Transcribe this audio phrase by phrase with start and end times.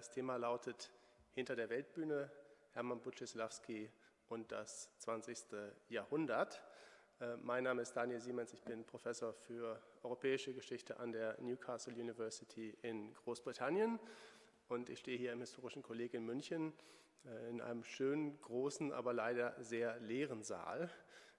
[0.00, 0.90] Das Thema lautet
[1.34, 2.30] Hinter der Weltbühne,
[2.72, 3.90] Hermann Butchislawski
[4.30, 5.36] und das 20.
[5.90, 6.62] Jahrhundert.
[7.20, 11.92] Äh, mein Name ist Daniel Siemens, ich bin Professor für europäische Geschichte an der Newcastle
[11.92, 14.00] University in Großbritannien
[14.68, 16.72] und ich stehe hier im Historischen Kolleg in München
[17.26, 20.88] äh, in einem schönen, großen, aber leider sehr leeren Saal,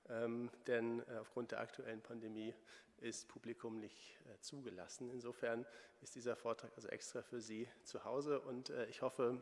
[0.08, 2.54] ähm, denn äh, aufgrund der aktuellen Pandemie
[3.02, 5.10] ist Publikum nicht äh, zugelassen.
[5.10, 5.66] Insofern
[6.02, 9.42] ist dieser Vortrag also extra für Sie zu Hause und äh, ich hoffe,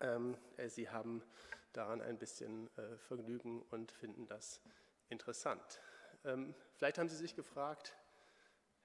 [0.00, 1.22] ähm, äh, Sie haben
[1.72, 2.70] daran ein bisschen
[3.08, 4.60] Vergnügen und finden das
[5.08, 5.80] interessant.
[6.24, 7.96] Ähm, vielleicht haben Sie sich gefragt,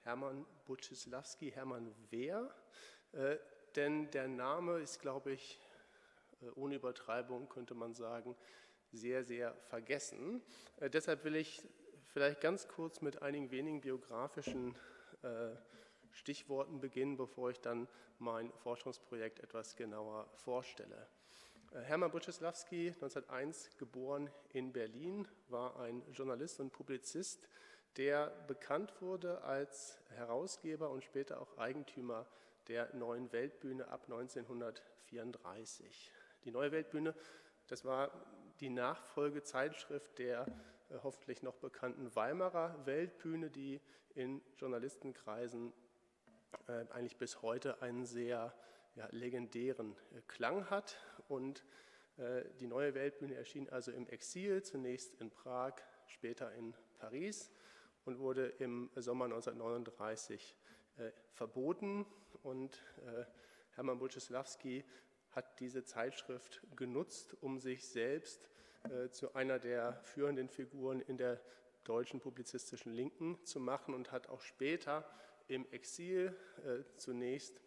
[0.00, 2.52] Hermann Buczyslawski, Hermann wer?
[3.76, 5.60] Denn der Name ist, glaube ich,
[6.56, 8.36] ohne Übertreibung könnte man sagen,
[8.90, 10.42] sehr, sehr vergessen.
[10.80, 11.62] deshalb will ich
[12.12, 14.74] vielleicht ganz kurz mit einigen wenigen biografischen
[15.22, 15.50] äh,
[16.12, 21.06] Stichworten beginnen, bevor ich dann mein Forschungsprojekt etwas genauer vorstelle.
[21.72, 27.48] Äh, Hermann Buczyslawski, 1901 geboren in Berlin, war ein Journalist und Publizist,
[27.96, 32.26] der bekannt wurde als Herausgeber und später auch Eigentümer
[32.68, 36.12] der Neuen Weltbühne ab 1934.
[36.44, 37.14] Die Neue Weltbühne,
[37.66, 38.10] das war
[38.60, 40.46] die Nachfolgezeitschrift der
[41.02, 43.80] hoffentlich noch bekannten Weimarer Weltbühne, die
[44.14, 45.72] in Journalistenkreisen
[46.66, 48.54] äh, eigentlich bis heute einen sehr
[48.96, 50.98] ja, legendären äh, Klang hat.
[51.28, 51.64] Und
[52.60, 55.76] die neue Weltbühne erschien also im Exil, zunächst in Prag,
[56.06, 57.50] später in Paris
[58.04, 60.54] und wurde im Sommer 1939
[61.32, 62.04] verboten.
[62.42, 62.82] Und
[63.70, 64.84] Hermann Buczyslawski
[65.30, 68.59] hat diese Zeitschrift genutzt, um sich selbst äh,
[69.10, 71.40] zu einer der führenden Figuren in der
[71.84, 75.04] deutschen publizistischen Linken zu machen und hat auch später
[75.48, 77.60] im Exil äh, zunächst,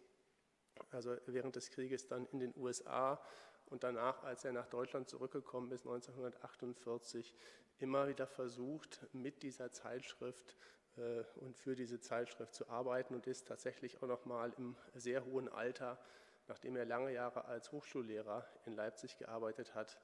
[0.90, 3.22] also während des Krieges dann in den USA
[3.66, 7.34] und danach, als er nach Deutschland zurückgekommen ist, 1948,
[7.78, 10.56] immer wieder versucht, mit dieser Zeitschrift
[10.96, 15.24] äh, und für diese Zeitschrift zu arbeiten und ist tatsächlich auch noch mal im sehr
[15.24, 15.98] hohen Alter,
[16.46, 19.98] nachdem er lange Jahre als Hochschullehrer in Leipzig gearbeitet hat,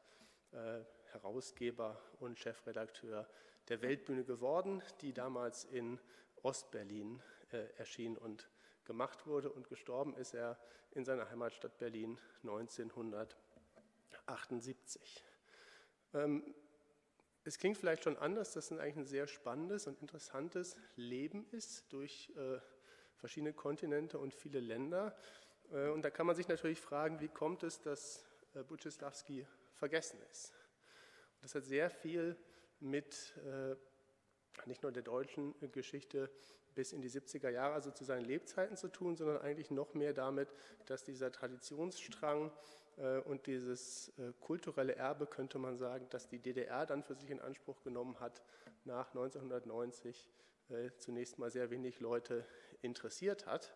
[0.52, 0.80] äh,
[1.12, 3.28] Herausgeber und Chefredakteur
[3.68, 5.98] der Weltbühne geworden, die damals in
[6.42, 7.20] Ostberlin
[7.52, 8.48] äh, erschien und
[8.84, 9.50] gemacht wurde.
[9.50, 10.58] Und gestorben ist er
[10.92, 15.24] in seiner Heimatstadt Berlin 1978.
[16.14, 16.54] Ähm,
[17.44, 21.92] es klingt vielleicht schon anders, dass es eigentlich ein sehr spannendes und interessantes Leben ist
[21.92, 22.58] durch äh,
[23.16, 25.16] verschiedene Kontinente und viele Länder.
[25.72, 30.20] Äh, und da kann man sich natürlich fragen, wie kommt es, dass äh, Buczyslawski vergessen
[30.30, 30.52] ist.
[31.40, 32.36] Das hat sehr viel
[32.80, 33.76] mit äh,
[34.66, 36.30] nicht nur der deutschen Geschichte
[36.74, 40.12] bis in die 70er Jahre, also zu seinen Lebzeiten zu tun, sondern eigentlich noch mehr
[40.12, 40.48] damit,
[40.86, 42.52] dass dieser Traditionsstrang
[42.96, 47.30] äh, und dieses äh, kulturelle Erbe, könnte man sagen, dass die DDR dann für sich
[47.30, 48.42] in Anspruch genommen hat,
[48.84, 50.30] nach 1990
[50.68, 52.46] äh, zunächst mal sehr wenig Leute
[52.82, 53.74] interessiert hat.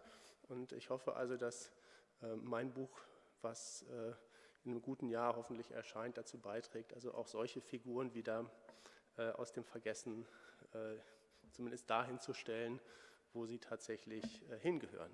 [0.49, 1.73] Und ich hoffe also, dass
[2.23, 3.01] äh, mein Buch,
[3.43, 4.13] was äh,
[4.65, 8.51] in einem guten Jahr hoffentlich erscheint, dazu beiträgt, also auch solche Figuren wieder
[9.17, 10.27] äh, aus dem Vergessen
[10.73, 10.97] äh,
[11.53, 12.81] zumindest dahin zu stellen,
[13.33, 15.13] wo sie tatsächlich äh, hingehören.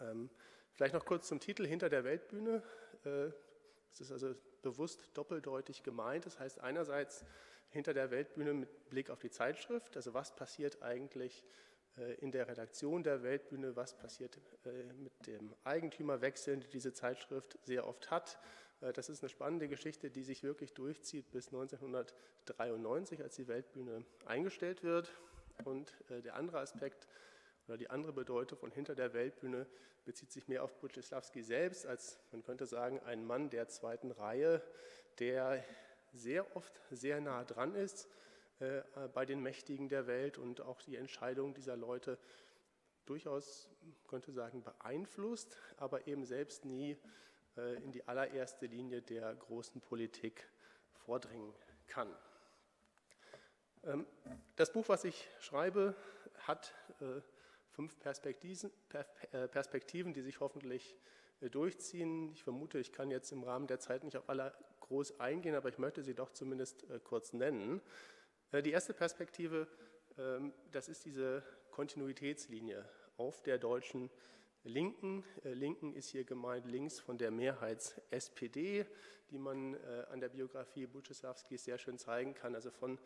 [0.00, 0.30] Ähm,
[0.72, 2.62] vielleicht noch kurz zum Titel Hinter der Weltbühne.
[3.92, 6.24] Es ist also bewusst doppeldeutig gemeint.
[6.24, 7.24] Das heißt einerseits
[7.68, 11.44] hinter der Weltbühne mit Blick auf die Zeitschrift, also was passiert eigentlich
[12.20, 14.40] in der Redaktion der Weltbühne, was passiert
[14.96, 18.38] mit dem Eigentümerwechsel, die diese Zeitschrift sehr oft hat.
[18.80, 24.04] Äh, das ist eine spannende Geschichte, die sich wirklich durchzieht bis 1993, als die Weltbühne
[24.26, 25.12] eingestellt wird.
[25.64, 27.06] Und der andere Aspekt
[27.68, 29.66] oder die andere Bedeutung von hinter der Weltbühne
[30.04, 34.60] bezieht sich mehr auf Buczyslawski selbst, als man könnte sagen, ein Mann der zweiten Reihe,
[35.18, 35.64] der
[36.12, 38.08] sehr oft sehr nah dran ist
[38.58, 38.82] äh,
[39.14, 42.18] bei den Mächtigen der Welt und auch die Entscheidungen dieser Leute
[43.06, 43.68] durchaus,
[44.08, 46.96] könnte sagen, beeinflusst, aber eben selbst nie äh,
[47.56, 50.48] in die allererste Linie der großen Politik
[51.04, 51.52] vordringen
[51.86, 52.08] kann.
[53.84, 54.06] Ähm,
[54.56, 55.94] das Buch, was ich schreibe,
[56.38, 56.74] hat
[57.70, 58.70] fünf Perspektiven,
[59.50, 60.96] Perspektiven, die sich hoffentlich
[61.40, 62.32] durchziehen.
[62.32, 65.68] Ich vermute, ich kann jetzt im Rahmen der Zeit nicht auf alle groß eingehen, aber
[65.68, 67.80] ich möchte sie doch zumindest kurz nennen.
[68.52, 69.66] Die erste Perspektive,
[70.16, 71.42] ähm, das ist diese
[71.72, 74.10] Kontinuitätslinie auf der deutschen
[74.64, 75.24] Linken.
[75.42, 78.86] Linken ist hier gemeint links von der Mehrheits-SPD,
[79.30, 79.76] die man
[80.10, 82.98] an der Biografie Buczysławskis sehr schön zeigen kann, also von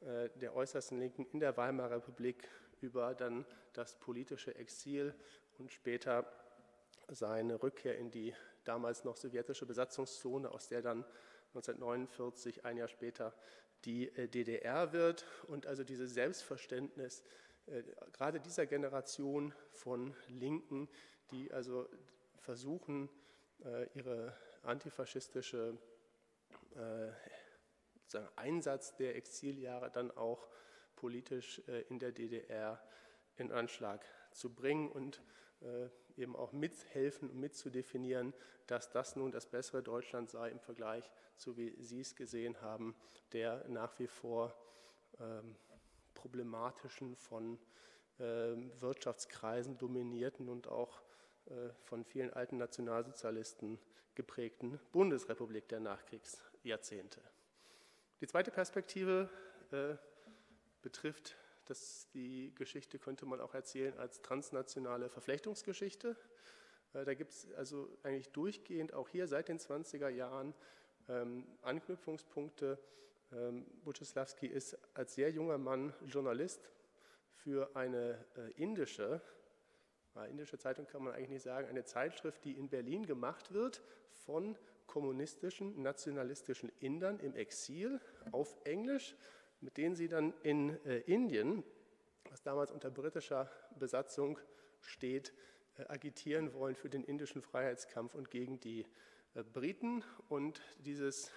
[0.00, 2.48] der äußersten Linken in der Weimarer Republik
[2.80, 5.14] über dann das politische Exil
[5.58, 6.30] und später
[7.08, 8.34] seine Rückkehr in die
[8.64, 11.04] damals noch sowjetische Besatzungszone, aus der dann
[11.54, 13.32] 1949, ein Jahr später,
[13.84, 15.24] die äh, DDR wird.
[15.46, 17.24] Und also dieses Selbstverständnis äh,
[18.12, 20.88] gerade dieser Generation von Linken,
[21.30, 21.88] die also
[22.38, 23.08] versuchen,
[23.64, 25.78] äh, ihre antifaschistische
[28.36, 30.46] Einsatz der Exiljahre dann auch
[30.94, 32.82] politisch in der DDR
[33.36, 35.22] in Anschlag zu bringen und
[36.16, 38.34] eben auch mithelfen und mitzudefinieren,
[38.66, 42.96] dass das nun das bessere Deutschland sei im Vergleich zu wie Sie es gesehen haben,
[43.32, 44.54] der nach wie vor
[45.20, 45.56] ähm,
[46.26, 47.58] problematischen, von
[48.18, 51.02] ähm, Wirtschaftskreisen dominierten und auch
[51.46, 53.78] äh, von vielen alten Nationalsozialisten
[54.14, 57.20] geprägten Bundesrepublik der Nachkriegsjahrzehnte.
[58.20, 59.28] Die zweite Perspektive
[59.70, 59.94] äh,
[60.82, 61.36] betrifft
[61.66, 66.16] dass die Geschichte könnte man auch erzählen als transnationale Verflechtungsgeschichte.
[66.92, 70.54] Äh, da gibt es also eigentlich durchgehend auch hier seit den 20er Jahren
[71.08, 72.78] ähm, Anknüpfungspunkte.
[73.32, 73.66] Ähm,
[74.40, 76.70] ist als sehr junger Mann Journalist
[77.34, 79.20] für eine äh, indische,
[80.30, 84.56] indische Zeitung kann man eigentlich nicht sagen, eine Zeitschrift, die in Berlin gemacht wird von
[84.86, 88.00] kommunistischen, nationalistischen Indern im Exil
[88.32, 89.14] auf Englisch
[89.60, 91.64] mit denen sie dann in äh, Indien,
[92.30, 94.38] was damals unter britischer Besatzung
[94.80, 95.32] steht,
[95.76, 98.86] äh, agitieren wollen für den indischen Freiheitskampf und gegen die
[99.52, 100.02] Briten.
[100.28, 101.30] Und dieses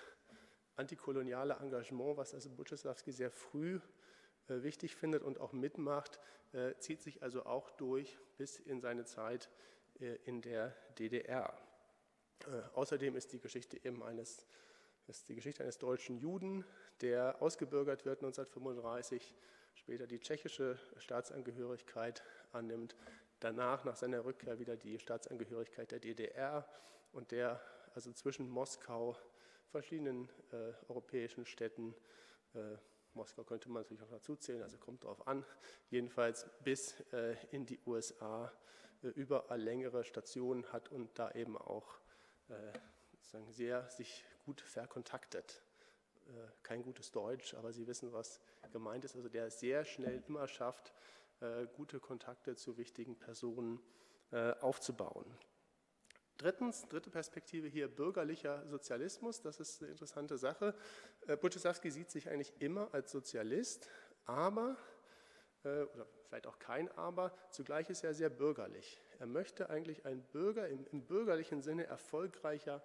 [0.80, 3.80] antikoloniale Engagement, was also Buczysławski sehr früh
[4.48, 6.20] äh, wichtig findet und auch mitmacht,
[6.54, 9.50] äh, zieht sich also auch durch bis in seine Zeit
[10.00, 11.54] äh, in der DDR.
[12.74, 14.48] außerdem ist die Geschichte eben eines
[15.10, 16.64] ist die Geschichte eines deutschen Juden,
[17.02, 19.36] der ausgebürgert wird 1935,
[19.74, 22.96] später die tschechische Staatsangehörigkeit annimmt,
[23.40, 26.70] danach nach seiner Rückkehr wieder die Staatsangehörigkeit der DDR
[27.12, 27.60] und der
[27.96, 29.18] also zwischen Moskau,
[29.70, 31.96] verschiedenen äh, europäischen Städten,
[32.54, 32.78] äh,
[33.14, 35.46] Moskau könnte man natürlich auch dazu zählen, also kommt darauf an,
[35.90, 38.52] jedenfalls bis äh, in die USA
[39.04, 42.00] äh, überall längere Stationen hat und da eben auch
[42.50, 42.74] äh,
[43.52, 45.62] sehr sich gut verkontaktet.
[46.28, 46.32] Äh,
[46.64, 48.40] kein gutes Deutsch, aber Sie wissen, was
[48.72, 49.16] gemeint ist.
[49.16, 50.94] Also der sehr schnell immer schafft,
[51.78, 53.80] gute Kontakte zu wichtigen Personen
[54.60, 55.26] aufzubauen.
[56.40, 59.42] Drittens, dritte Perspektive hier, bürgerlicher Sozialismus.
[59.42, 60.74] Das ist eine interessante Sache.
[61.42, 63.90] Buczysławski sieht sich eigentlich immer als Sozialist,
[64.24, 64.78] aber,
[65.64, 69.02] oder vielleicht auch kein Aber, zugleich ist er sehr bürgerlich.
[69.20, 72.82] Er möchte eigentlich ein Bürger, im, im bürgerlichen Sinne erfolgreicher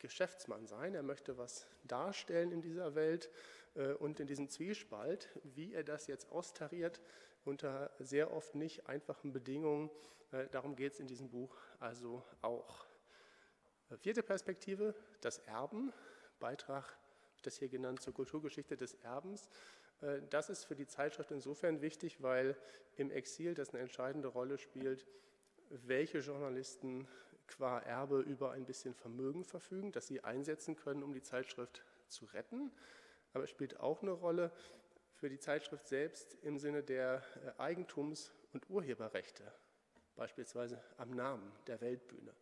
[0.00, 3.30] Geschäftsmann sein, er möchte was darstellen in dieser Welt
[3.74, 7.00] äh, und in diesem Zwiespalt, wie er das jetzt austariert,
[7.44, 9.90] unter sehr oft nicht einfachen Bedingungen.
[10.30, 12.87] Äh, darum geht es in diesem Buch also auch.
[13.90, 15.92] Äh, vierte Perspektive, das Erben,
[16.40, 16.96] Beitrag,
[17.42, 19.48] das hier genannt zur Kulturgeschichte des Erbens.
[20.30, 22.56] Das ist für die Zeitschrift insofern wichtig, weil
[22.96, 25.06] im Exil das eine entscheidende Rolle spielt,
[25.70, 27.08] welche Journalisten
[27.48, 32.26] qua Erbe über ein bisschen Vermögen verfügen, das sie einsetzen können, um die Zeitschrift zu
[32.26, 32.70] retten.
[33.32, 34.52] Aber es spielt auch eine Rolle
[35.14, 37.22] für die Zeitschrift selbst im Sinne der
[37.58, 39.52] äh, Eigentums- und Urheberrechte,
[40.14, 42.34] beispielsweise am Namen der Weltbühne.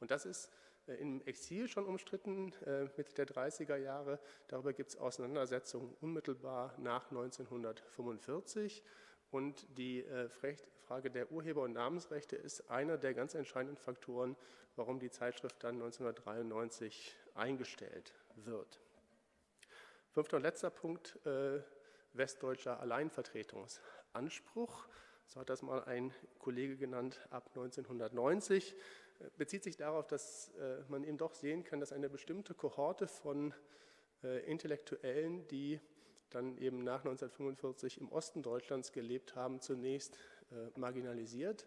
[0.00, 0.50] Und das ist äh,
[0.86, 4.18] im Exil schon umstritten, äh, Mitte der 30er Jahre.
[4.48, 8.82] Darüber gibt es Auseinandersetzungen unmittelbar nach 1945.
[9.30, 10.04] Und die
[10.88, 14.36] Frage der Urheber- und Namensrechte ist einer der ganz entscheidenden Faktoren,
[14.74, 18.80] warum die Zeitschrift dann 1993 eingestellt wird.
[20.10, 21.62] Fünfter und letzter Punkt, äh,
[22.14, 24.88] westdeutscher Alleinvertretungsanspruch.
[25.32, 28.74] So hat das mal ein Kollege genannt ab 1990.
[29.20, 33.06] Äh, bezieht sich darauf, dass äh, man eben doch sehen kann, dass eine bestimmte Kohorte
[33.06, 33.54] von
[34.24, 35.78] äh, Intellektuellen, die
[36.30, 40.16] dann eben nach 1945 im Osten Deutschlands gelebt haben, zunächst
[40.76, 41.66] marginalisiert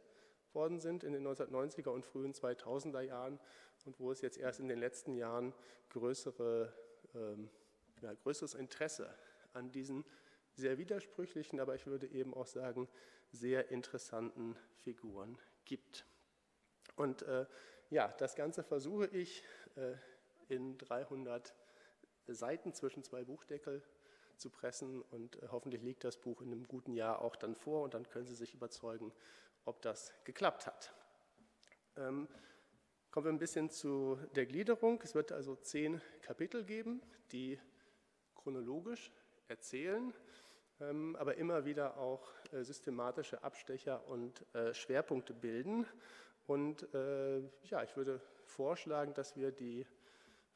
[0.53, 3.39] worden sind in den 1990er und frühen 2000er Jahren
[3.85, 5.53] und wo es jetzt erst in den letzten Jahren
[5.89, 6.73] größere,
[7.15, 7.49] ähm,
[8.01, 9.13] ja, größeres Interesse
[9.53, 10.05] an diesen
[10.55, 12.87] sehr widersprüchlichen, aber ich würde eben auch sagen,
[13.33, 16.05] sehr interessanten Figuren gibt.
[16.95, 17.45] Und äh,
[17.89, 19.43] ja, das Ganze versuche ich
[19.75, 19.95] äh,
[20.47, 21.53] in 300
[22.27, 23.83] Seiten zwischen zwei Buchdeckel
[24.37, 27.83] zu pressen und äh, hoffentlich liegt das Buch in einem guten Jahr auch dann vor
[27.83, 29.11] und dann können Sie sich überzeugen,
[29.65, 30.93] ob das geklappt hat.
[31.97, 32.27] Ähm,
[33.11, 35.01] kommen wir ein bisschen zu der Gliederung.
[35.03, 37.59] Es wird also zehn Kapitel geben, die
[38.35, 39.11] chronologisch
[39.47, 40.13] erzählen,
[40.79, 45.85] aber immer wieder auch äh, systematische Abstecher und äh, Schwerpunkte bilden.
[46.45, 49.85] Und äh, ja, ich würde vorschlagen, dass wir die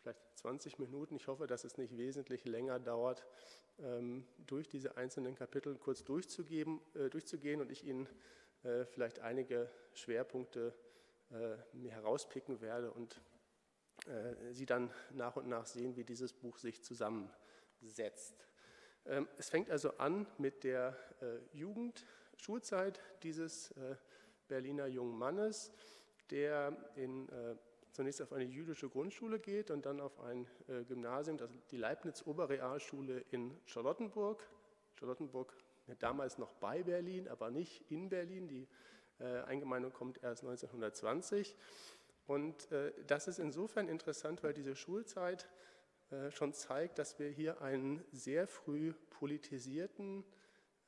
[0.02, 3.26] vielleicht 20 Minuten, ich hoffe, dass es nicht wesentlich länger dauert,
[3.80, 6.82] ähm, durch diese einzelnen Kapitel kurz durchzugeben,
[7.12, 8.08] durchzugehen und ich Ihnen
[8.90, 10.74] vielleicht einige Schwerpunkte
[11.90, 13.22] herauspicken werde und
[14.52, 18.48] Sie dann nach und nach sehen, wie dieses Buch sich zusammensetzt.
[19.10, 23.96] Ähm, es fängt also an mit der äh, Jugend, Schulzeit dieses äh,
[24.48, 25.72] Berliner jungen Mannes,
[26.30, 27.56] der in, äh,
[27.92, 30.46] zunächst auf eine jüdische Grundschule geht und dann auf ein
[30.88, 34.48] Gymnasium, das, die Leibniz-Oberrealschule in Charlottenburg.
[35.00, 35.52] Charlottenburg
[35.98, 38.48] damals noch bei Berlin, aber nicht in Berlin.
[38.48, 38.68] Die
[39.48, 41.56] Eingemeindung kommt erst 1920.
[42.28, 42.68] Und
[43.08, 45.50] das ist insofern interessant, weil diese Schulzeit
[46.32, 50.24] schon zeigt, dass wir hier einen sehr früh politisierten,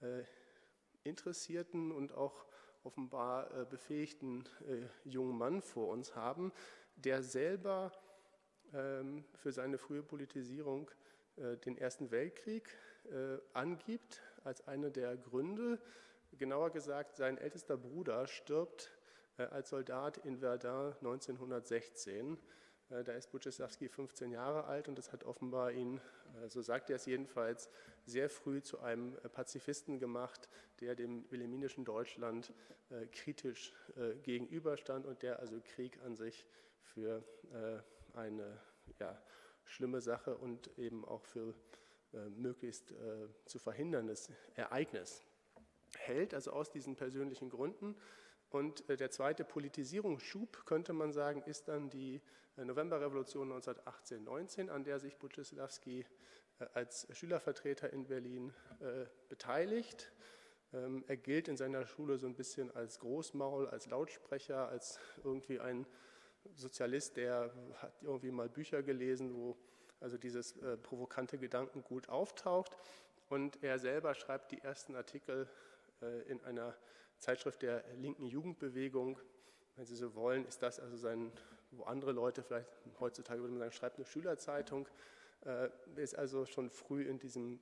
[0.02, 0.24] äh,
[1.04, 2.46] interessierten und auch
[2.84, 4.48] offenbar äh, befähigten
[5.04, 6.54] jungen Mann vor uns haben,
[6.96, 7.92] der selber
[8.74, 10.90] ähm, für seine frühe Politisierung
[11.64, 12.68] den Ersten Weltkrieg
[13.54, 15.80] angibt als eine der Gründe.
[16.34, 18.92] Genauer gesagt, sein ältester Bruder stirbt
[19.38, 22.38] als Soldat in Verdun 1916 äh,
[22.90, 26.02] da ist Buczysławski 15 Jahre alt und das hat offenbar ihn,
[26.42, 27.70] äh, so sagt er es jedenfalls,
[28.06, 32.54] sehr früh zu einem äh, Pazifisten gemacht, der dem wilhelminischen Deutschland
[33.12, 33.72] kritisch
[34.24, 36.48] gegenüberstand und der also Krieg an sich
[36.82, 37.24] für
[38.14, 38.60] eine
[38.98, 39.22] ja,
[39.66, 41.54] schlimme Sache und eben auch für
[42.38, 42.94] möglichst
[43.46, 45.24] zu verhinderndes Ereignis
[46.10, 47.96] hält, also aus diesen persönlichen Gründen.
[48.50, 52.22] Und der zweite Politisierungsschub, könnte man sagen, ist dann die
[52.66, 56.06] Novemberrevolution 1918-19, an der sich Buczysławski
[56.60, 60.12] äh, als Schülervertreter in Berlin äh, beteiligt.
[60.74, 65.60] Ähm, er gilt in seiner Schule so ein bisschen als Großmaul, als Lautsprecher, als irgendwie
[65.60, 65.86] ein
[66.56, 69.58] Sozialist, der hat irgendwie mal Bücher gelesen, wo
[70.00, 72.76] also dieses äh, provokante Gedankengut auftaucht.
[73.30, 75.48] Und er selber schreibt die ersten Artikel
[76.28, 76.76] in einer
[77.18, 79.20] Zeitschrift der linken Jugendbewegung.
[79.76, 81.32] Wenn Sie so wollen, ist das also sein
[81.72, 84.88] wo andere Leute vielleicht heutzutage würde man sagen, schreibt eine Schülerzeitung,
[85.46, 87.60] äh, ist also schon früh in diesem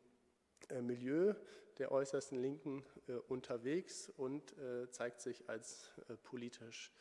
[0.69, 1.33] äh, Milieu
[1.77, 4.55] der äußersten Linken äh, unterwegs und
[4.91, 5.91] zeigt sich als
[6.23, 6.91] politisch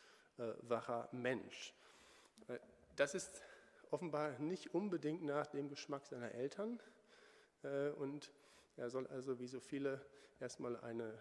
[0.61, 1.73] wacher Mensch.
[2.95, 3.41] Das ist
[3.89, 6.79] offenbar nicht unbedingt nach dem Geschmack seiner Eltern
[7.97, 8.31] und
[8.77, 10.05] er soll also wie so viele
[10.39, 11.19] erstmal eine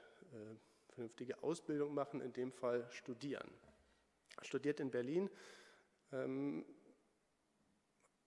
[0.91, 3.51] vernünftige Ausbildung machen, in dem Fall studieren.
[4.37, 5.31] Er studiert in Berlin
[6.13, 6.65] ähm,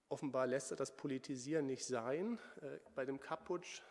[0.10, 2.40] offenbar lässt er das Politisieren nicht sein.
[2.62, 3.82] Äh, bei dem Kapputsch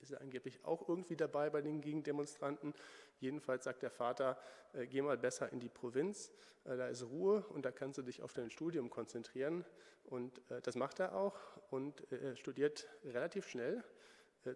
[0.00, 2.74] ist er angeblich auch irgendwie dabei bei den Gegendemonstranten.
[3.20, 4.38] Jedenfalls sagt der Vater,
[4.72, 6.32] äh, geh mal besser in die Provinz,
[6.64, 9.64] äh, da ist Ruhe und da kannst du dich auf dein Studium konzentrieren.
[10.04, 11.36] Und äh, das macht er auch
[11.70, 13.82] und er studiert relativ schnell, äh,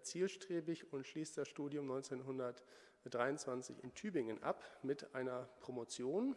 [0.01, 6.35] zielstrebig und schließt das Studium 1923 in Tübingen ab mit einer Promotion,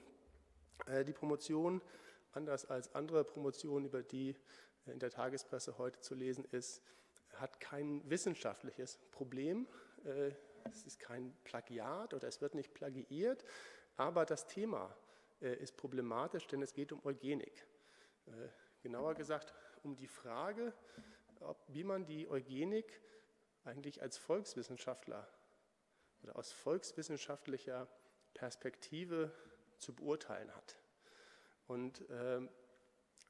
[0.86, 1.80] äh, die Promotion,
[2.32, 4.36] anders als andere Promotionen, über die
[4.86, 6.82] äh, in der Tagespresse heute zu lesen ist,
[7.34, 9.66] hat kein wissenschaftliches Problem.
[10.04, 10.32] Äh,
[10.70, 13.44] es ist kein Plagiat oder es wird nicht plagiiert,
[13.96, 14.94] aber das Thema
[15.38, 17.66] ist problematisch, denn es geht um Eugenik.
[18.80, 20.72] Genauer gesagt um die Frage,
[21.68, 23.00] wie man die Eugenik
[23.66, 25.26] eigentlich als Volkswissenschaftler
[26.23, 27.88] oder aus volkswissenschaftlicher
[28.35, 29.32] Perspektive
[29.78, 30.76] zu beurteilen hat.
[31.66, 32.40] Und äh,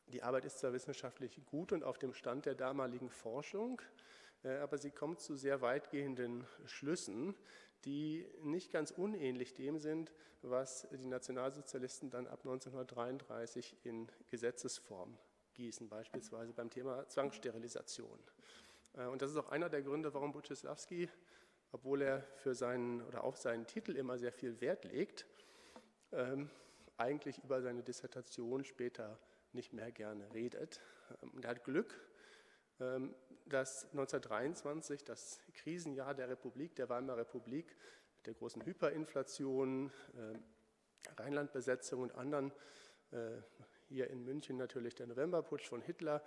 [0.09, 3.83] die Arbeit ist zwar wissenschaftlich gut und auf dem Stand der damaligen Forschung,
[4.45, 7.35] äh, aber sie kommt zu sehr weitgehenden Schlüssen,
[7.85, 10.13] die nicht ganz unähnlich dem sind,
[10.43, 15.17] was die Nationalsozialisten dann ab 1933 in Gesetzesform
[15.55, 18.19] gießen, beispielsweise beim Thema Zwangssterilisation.
[18.97, 21.09] Äh, und das ist auch einer der Gründe, warum Buczysławski,
[21.73, 25.27] obwohl er für seinen oder auf seinen Titel immer sehr viel Wert legt,
[26.13, 26.51] ähm,
[26.97, 29.19] eigentlich über seine Dissertation später
[29.53, 30.81] nicht mehr gerne redet.
[31.23, 31.95] Ähm, und er hat Glück,
[32.81, 33.15] ähm,
[33.47, 37.77] dass 1923, das Krisenjahr der Republik, der Weimarer Republik,
[38.25, 39.93] der großen Hyperinflation,
[41.17, 42.51] Rheinlandbesetzung und anderen,
[43.89, 46.23] hier in München natürlich der Novemberputsch von Hitler,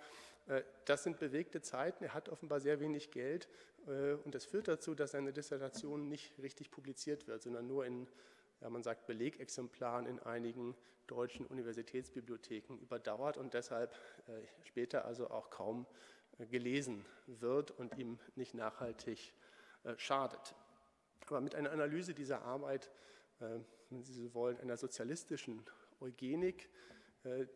[0.86, 2.02] das sind bewegte Zeiten.
[2.02, 3.48] Er hat offenbar sehr wenig Geld
[4.24, 8.08] und das führt dazu, dass seine Dissertation nicht richtig publiziert wird, sondern nur in
[8.60, 10.76] ja, man sagt Belegexemplaren in einigen
[11.06, 13.94] deutschen Universitätsbibliotheken überdauert und deshalb
[14.28, 14.32] äh,
[14.64, 15.86] später also auch kaum
[16.38, 19.32] äh, gelesen wird und ihm nicht nachhaltig
[19.84, 20.54] äh, schadet.
[21.26, 22.90] Aber mit einer Analyse dieser Arbeit,
[23.40, 25.64] äh, wenn Sie so wollen, einer sozialistischen
[26.00, 26.68] Eugenik, äh,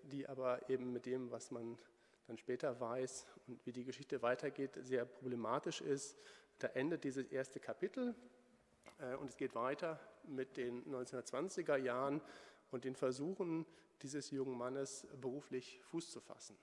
[0.03, 1.79] die aber eben mit dem, was man
[2.27, 6.17] dann später weiß und wie die Geschichte weitergeht, sehr problematisch ist,
[6.59, 8.15] da endet dieses erste Kapitel
[8.99, 12.23] äh, und es geht weiter mit den 1920er Jahren
[12.71, 13.67] und den Versuchen
[14.03, 16.57] dieses jungen Mannes beruflich Fuß zu fassen.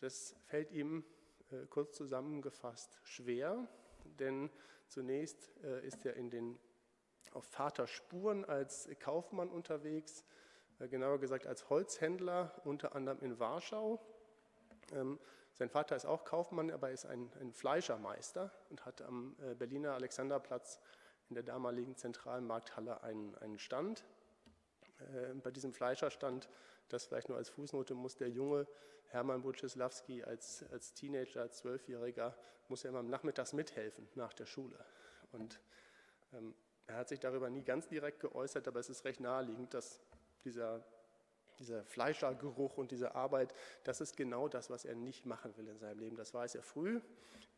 [0.00, 1.04] Das fällt ihm
[1.50, 3.68] äh, kurz zusammengefasst schwer,
[4.18, 4.50] denn
[4.88, 6.58] zunächst äh, ist er in den
[7.32, 10.24] auf Vaterspuren als Kaufmann unterwegs,
[10.78, 14.00] genauer gesagt als Holzhändler, unter anderem in Warschau.
[14.92, 15.18] Ähm,
[15.54, 20.80] sein Vater ist auch Kaufmann, aber ist ein, ein Fleischermeister und hat am Berliner Alexanderplatz
[21.28, 24.04] in der damaligen zentralen Markthalle einen, einen Stand.
[24.98, 26.48] Äh, bei diesem Fleischerstand,
[26.88, 28.66] das vielleicht nur als Fußnote, muss der junge
[29.08, 32.36] Hermann Buczylawski als, als Teenager, als Zwölfjähriger,
[32.68, 34.78] muss er immer nachmittags mithelfen nach der Schule.
[35.32, 35.60] Und
[36.32, 36.54] ähm,
[36.86, 40.00] er hat sich darüber nie ganz direkt geäußert, aber es ist recht naheliegend, dass
[40.46, 40.82] dieser,
[41.58, 45.78] dieser Fleischergeruch und diese Arbeit, das ist genau das, was er nicht machen will in
[45.78, 46.16] seinem Leben.
[46.16, 47.00] Das weiß er früh.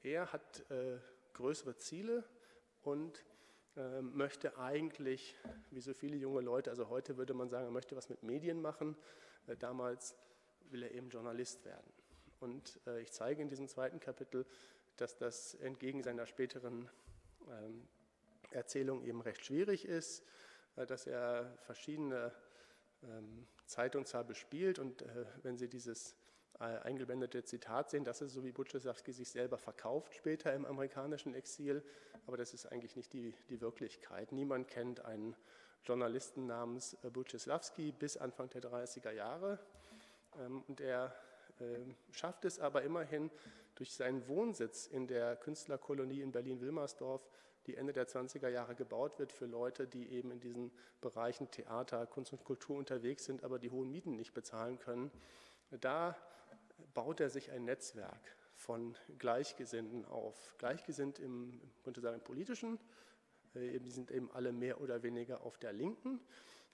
[0.03, 0.99] Er hat äh,
[1.35, 2.25] größere Ziele
[2.83, 3.25] und
[3.77, 5.37] ähm, möchte eigentlich,
[5.71, 8.61] wie so viele junge Leute, also heute würde man sagen, er möchte was mit Medien
[8.61, 8.97] machen.
[9.47, 10.17] Äh, damals
[10.71, 11.93] will er eben Journalist werden.
[12.41, 14.47] Und äh, ich zeige in diesem zweiten Kapitel,
[14.97, 16.89] dass das entgegen seiner späteren
[17.49, 17.87] ähm,
[18.51, 20.25] Erzählung eben recht schwierig ist,
[20.77, 22.33] äh, dass er verschiedene
[23.05, 25.05] ähm, Zeitungen zwar bespielt und
[25.43, 26.17] wenn Sie dieses
[26.61, 28.03] äh, eingeblendete Zitat sehen.
[28.03, 31.85] Das ist so, wie Butchesawski sich selber verkauft später im amerikanischen Exil,
[32.27, 34.33] aber das ist eigentlich nicht die, die Wirklichkeit.
[34.33, 35.37] Niemand kennt einen
[35.85, 39.61] Journalisten namens äh, Butcheslawski bis Anfang der 30er Jahre
[40.41, 41.15] ähm, und er
[41.61, 43.31] ähm, schafft es aber immerhin
[43.77, 47.29] durch seinen Wohnsitz in der Künstlerkolonie in Berlin-Wilmersdorf,
[47.69, 52.07] die Ende der 20er Jahre gebaut wird für Leute, die eben in diesen Bereichen Theater,
[52.07, 55.11] Kunst und Kultur unterwegs sind, aber die hohen Mieten nicht bezahlen können.
[55.83, 56.17] Da
[56.95, 60.55] baut er sich ein Netzwerk von Gleichgesinnten auf.
[60.57, 62.81] Gleichgesinnt im, könnte sagen, im politischen,
[63.55, 66.21] äh, die sind eben alle mehr oder weniger auf der Linken,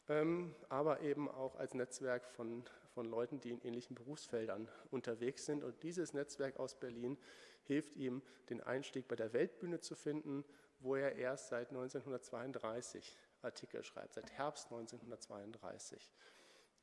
[0.09, 2.63] ähm, aber eben auch als Netzwerk von,
[2.95, 5.65] von Leuten, die in ähnlichen Berufsfeldern unterwegs sind.
[5.65, 7.19] Und dieses Netzwerk aus Berlin
[7.65, 10.45] hilft ihm, den Einstieg bei der Weltbühne zu finden,
[10.81, 16.13] wo er erst seit 1932 Artikel schreibt, seit Herbst 1932.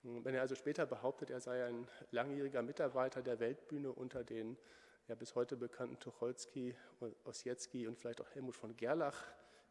[0.04, 4.58] Wenn er also später behauptet, er sei ein langjähriger Mitarbeiter der Weltbühne unter den
[5.08, 6.76] ja, bis heute bekannten Tucholsky,
[7.24, 9.24] Ossietzky und vielleicht auch Helmut von Gerlach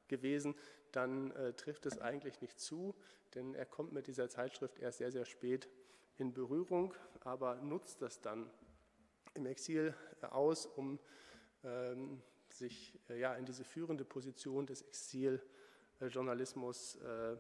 [0.07, 0.55] gewesen,
[0.93, 2.95] dann äh, trifft es eigentlich nicht zu,
[3.35, 5.69] denn er kommt mit dieser Zeitschrift erst sehr, sehr spät
[6.19, 8.51] in Berührung, aber nutzt das dann
[9.35, 10.99] im Exil äh, aus, um
[11.65, 12.23] ähm,
[12.61, 17.37] sich äh, ja, in diese führende Position des Exiljournalismus äh,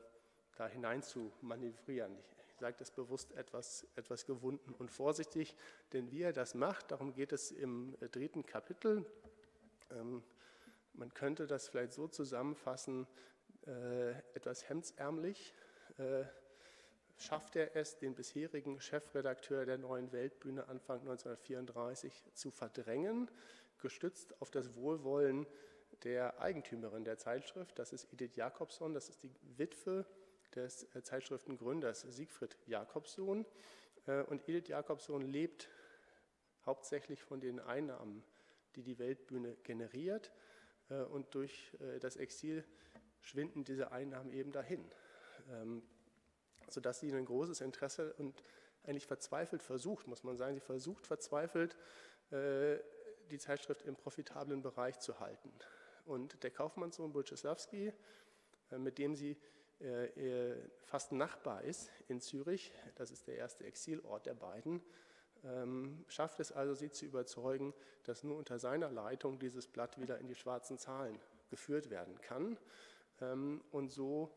[0.56, 2.16] da hinein zu manövrieren
[2.58, 5.56] sage das bewusst etwas, etwas gewunden und vorsichtig,
[5.94, 9.06] denn wie er das macht, darum geht es im äh, dritten Kapitel.
[9.90, 10.22] Ähm,
[10.92, 13.06] man könnte das vielleicht so zusammenfassen,
[14.34, 15.54] etwas hemdsärmlich
[17.20, 23.30] schafft er es, den bisherigen Chefredakteur der Neuen Weltbühne Anfang 1934 zu verdrängen,
[23.80, 25.46] gestützt auf das Wohlwollen
[26.02, 30.06] der Eigentümerin der Zeitschrift, das ist Edith Jakobson, das ist die Witwe
[30.54, 33.46] des äh, Zeitschriftengründers Siegfried Jakobsohn.
[34.06, 35.68] Äh, und Edith Jakobsohn lebt
[36.66, 38.22] hauptsächlich von den Einnahmen,
[38.76, 40.32] die die Weltbühne generiert.
[40.88, 42.64] Äh, und durch das Exil
[43.20, 44.84] schwinden diese Einnahmen eben dahin,
[45.50, 45.82] ähm,
[46.68, 48.42] sodass sie ein großes Interesse und
[48.84, 51.76] eigentlich verzweifelt versucht, muss man sagen, sie versucht verzweifelt,
[53.30, 55.52] die Zeitschrift im profitablen Bereich zu halten.
[56.06, 57.92] Und der Kaufmannssohn Bulczewski,
[58.76, 59.36] mit dem sie
[59.80, 64.82] äh, fast Nachbar ist in Zürich, das ist der erste Exilort der beiden,
[65.44, 67.72] ähm, schafft es also, sie zu überzeugen,
[68.04, 72.58] dass nur unter seiner Leitung dieses Blatt wieder in die schwarzen Zahlen geführt werden kann.
[73.20, 74.30] Ähm, und so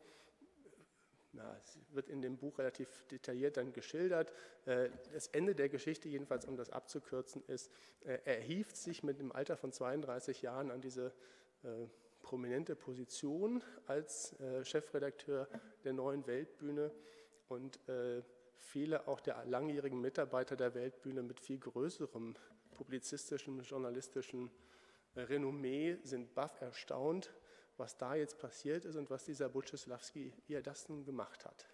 [1.36, 4.32] ja, es wird in dem Buch relativ detailliert dann geschildert.
[4.66, 7.70] Äh, das Ende der Geschichte, jedenfalls um das abzukürzen, ist,
[8.04, 11.12] äh, er hieft sich mit dem Alter von 32 Jahren an diese
[11.62, 11.86] äh,
[12.22, 15.46] prominente Position als Chefredakteur
[15.84, 16.90] der neuen Weltbühne
[17.48, 17.78] und
[18.56, 22.34] viele auch der langjährigen Mitarbeiter der Weltbühne mit viel größerem
[22.70, 24.50] publizistischen, journalistischen
[25.14, 27.30] Renommee sind baff erstaunt,
[27.76, 31.66] was da jetzt passiert ist und was dieser Butcheslawski, wie er das nun gemacht hat.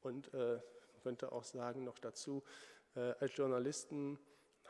[0.00, 0.60] Und äh,
[1.04, 2.42] könnte auch sagen noch dazu,
[2.96, 4.18] äh, als Journalisten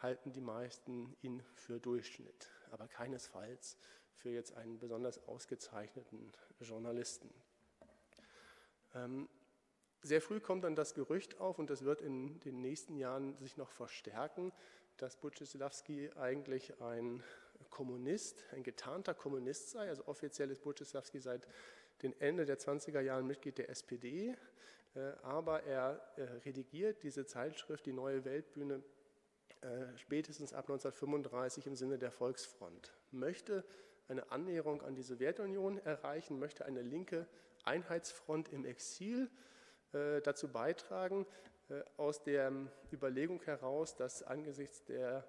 [0.03, 3.79] halten die meisten ihn für Durchschnitt, aber keinesfalls
[4.17, 7.33] für jetzt einen besonders ausgezeichneten Journalisten.
[8.95, 9.29] Ähm,
[10.03, 13.57] sehr früh kommt dann das Gerücht auf und das wird in den nächsten Jahren sich
[13.57, 14.53] noch verstärken,
[14.97, 17.23] dass Butcheslawski eigentlich ein
[17.71, 19.89] Kommunist, ein getarnter Kommunist sei.
[19.89, 21.47] Also offiziell ist Buczysławski seit
[22.03, 24.35] den Ende der 20er Jahren Mitglied der SPD,
[24.95, 28.83] äh, aber er äh, redigiert diese Zeitschrift, die Neue Weltbühne,
[29.61, 33.65] äh, spätestens ab 1935 im Sinne der Volksfront, möchte
[34.09, 37.27] eine Annäherung an die Sowjetunion erreichen, möchte eine linke
[37.65, 39.31] Einheitsfront im Exil
[40.25, 41.25] dazu beitragen,
[41.97, 42.53] aus der
[42.93, 45.25] Überlegung heraus, dass angesichts der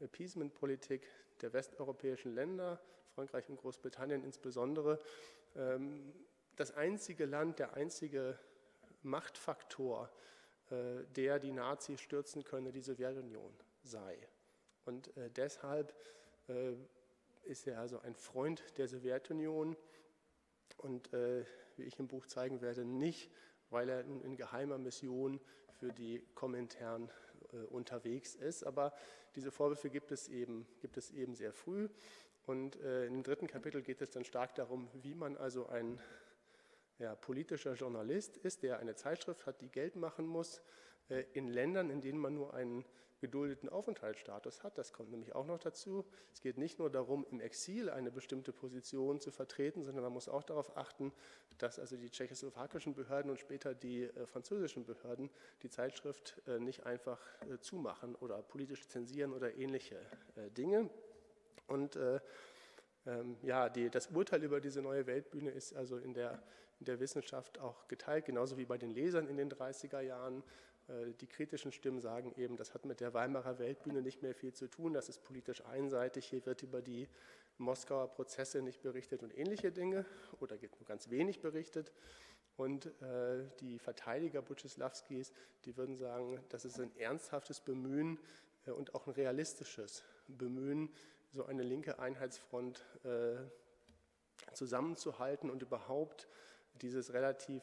[0.00, 1.06] Appeasement-Politik
[1.40, 2.80] der westeuropäischen Länder,
[3.14, 4.98] Frankreich und Großbritannien insbesondere,
[5.54, 6.12] ähm,
[6.56, 8.38] das einzige Land, der einzige
[9.02, 10.10] Machtfaktor,
[10.70, 14.16] äh, der die Nazis stürzen könne, die Sowjetunion sei.
[14.84, 15.94] Und äh, deshalb
[16.48, 16.74] äh,
[17.44, 19.76] ist er also ein Freund der Sowjetunion
[20.78, 23.30] und, wie ich im Buch zeigen werde, nicht,
[23.70, 27.10] weil er in geheimer Mission für die Kommentaren
[27.70, 28.92] unterwegs ist, aber
[29.34, 31.88] diese Vorwürfe gibt es eben, gibt es eben sehr früh.
[32.46, 36.00] Und äh, im dritten Kapitel geht es dann stark darum, wie man also ein
[36.98, 40.62] ja, politischer Journalist ist, der eine Zeitschrift hat, die Geld machen muss,
[41.08, 42.84] äh, in Ländern, in denen man nur einen
[43.20, 44.78] geduldeten Aufenthaltsstatus hat.
[44.78, 46.04] Das kommt nämlich auch noch dazu.
[46.32, 50.28] Es geht nicht nur darum, im Exil eine bestimmte Position zu vertreten, sondern man muss
[50.28, 51.12] auch darauf achten,
[51.58, 55.30] dass also die tschechoslowakischen Behörden und später die äh, französischen Behörden
[55.62, 59.96] die Zeitschrift äh, nicht einfach äh, zumachen oder politisch zensieren oder ähnliche
[60.36, 60.90] äh, Dinge.
[61.66, 62.20] Und äh,
[63.06, 66.42] ähm, ja, die, das Urteil über diese neue Weltbühne ist also in der,
[66.80, 70.42] in der Wissenschaft auch geteilt, genauso wie bei den Lesern in den 30er Jahren.
[70.88, 74.52] Äh, die kritischen Stimmen sagen eben, das hat mit der Weimarer Weltbühne nicht mehr viel
[74.52, 77.08] zu tun, das ist politisch einseitig, hier wird über die
[77.58, 80.04] Moskauer Prozesse nicht berichtet und ähnliche Dinge
[80.40, 81.92] oder nur ganz wenig berichtet.
[82.56, 85.32] Und äh, die Verteidiger Butchislawskis,
[85.64, 88.18] die würden sagen, das ist ein ernsthaftes Bemühen
[88.66, 90.90] äh, und auch ein realistisches Bemühen,
[91.32, 93.36] so eine linke Einheitsfront äh,
[94.54, 96.28] zusammenzuhalten und überhaupt
[96.80, 97.62] dieses relativ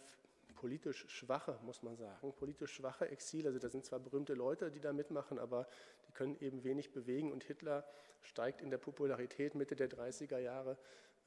[0.63, 3.45] politisch schwache, muss man sagen, politisch schwache Exil.
[3.45, 5.67] Also da sind zwar berühmte Leute, die da mitmachen, aber
[6.08, 7.34] die können eben wenig bewegen.
[7.34, 7.86] Und Hitler
[8.21, 10.78] steigt in der Popularität Mitte der 30er Jahre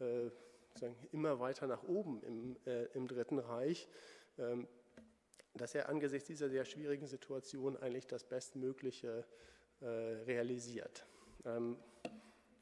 [0.01, 0.31] äh,
[1.13, 3.91] immer weiter nach oben im, äh, im Dritten Reich,
[4.39, 4.67] ähm,
[5.53, 9.27] dass er angesichts dieser sehr schwierigen Situation eigentlich das Bestmögliche
[9.83, 11.05] äh, realisiert.
[11.45, 11.77] Ähm,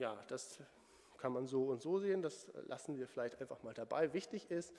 [0.01, 0.59] ja, das
[1.19, 4.13] kann man so und so sehen, das lassen wir vielleicht einfach mal dabei.
[4.13, 4.75] Wichtig ist,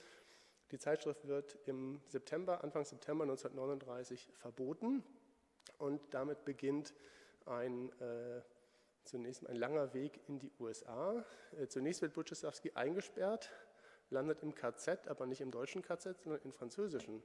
[0.70, 5.04] die Zeitschrift wird im September, Anfang September 1939 verboten
[5.78, 6.94] und damit beginnt
[7.44, 8.42] ein, äh,
[9.04, 11.24] zunächst ein langer Weg in die USA.
[11.56, 13.50] Äh, zunächst wird Butchesawski eingesperrt,
[14.10, 17.22] landet im KZ, aber nicht im deutschen KZ, sondern in französischen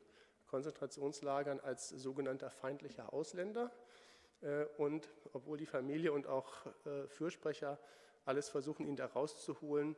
[0.47, 3.71] Konzentrationslagern als sogenannter feindlicher Ausländer.
[4.41, 7.79] Äh, und obwohl die Familie und auch äh, Fürsprecher
[8.25, 9.95] alles versuchen, ihn da rauszuholen,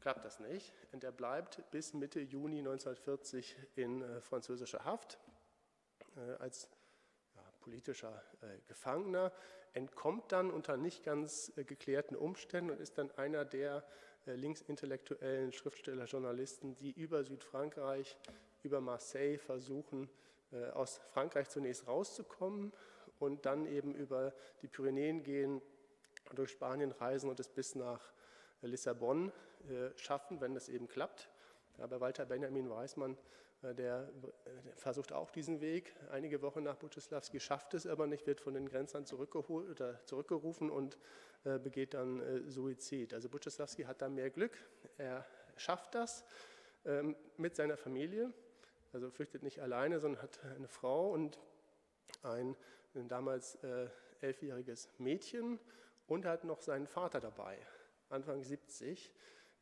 [0.00, 0.72] klappt das nicht.
[0.92, 5.18] Und er bleibt bis Mitte Juni 1940 in äh, französischer Haft
[6.16, 6.68] äh, als
[7.60, 9.32] politischer äh, Gefangener,
[9.74, 13.84] entkommt dann unter nicht ganz geklärten Umständen und ist dann einer der
[14.26, 18.16] linksintellektuellen Schriftsteller, Journalisten, die über Südfrankreich,
[18.62, 20.10] über Marseille versuchen,
[20.74, 22.72] aus Frankreich zunächst rauszukommen
[23.20, 25.62] und dann eben über die Pyrenäen gehen,
[26.34, 28.12] durch Spanien reisen und es bis nach
[28.62, 29.32] Lissabon
[29.96, 31.28] schaffen, wenn das eben klappt.
[31.78, 33.16] Ja, bei Walter Benjamin weiß man,
[33.62, 34.32] äh, der, der,
[34.76, 35.94] versucht auch diesen Weg.
[36.10, 40.70] Einige Wochen nach Buczysławski schafft es aber nicht, wird von den Grenzern zurückgeholt oder zurückgerufen
[40.70, 40.98] und
[41.44, 43.14] äh, begeht dann äh, Suizid.
[43.14, 44.56] Also Buczysławski hat da mehr Glück.
[44.98, 46.24] Er schafft das
[46.84, 48.32] ähm, mit seiner Familie,
[48.92, 51.38] also flüchtet nicht alleine, sondern hat eine Frau und
[52.22, 52.56] ein,
[52.94, 53.88] ein damals äh,
[54.20, 55.58] elfjähriges Mädchen
[56.06, 57.58] und hat noch seinen Vater dabei.
[58.08, 59.12] Anfang 70,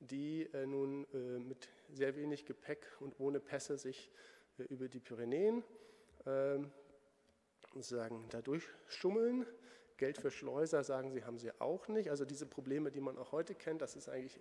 [0.01, 4.11] die äh, nun äh, mit sehr wenig Gepäck und ohne Pässe sich
[4.69, 5.63] über die Pyrenäen,
[6.27, 6.71] ähm,
[7.77, 9.47] sagen, da durchschummeln.
[9.97, 12.11] Geld für Schleuser, sagen sie, haben sie auch nicht.
[12.11, 14.39] Also diese Probleme, die man auch heute kennt, das ist eigentlich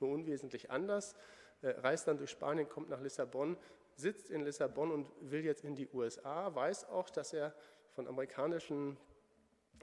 [0.00, 1.14] nur unwesentlich anders.
[1.62, 3.56] Reist dann durch Spanien, kommt nach Lissabon,
[3.96, 7.54] sitzt in Lissabon und will jetzt in die USA, weiß auch, dass er
[7.92, 8.98] von amerikanischen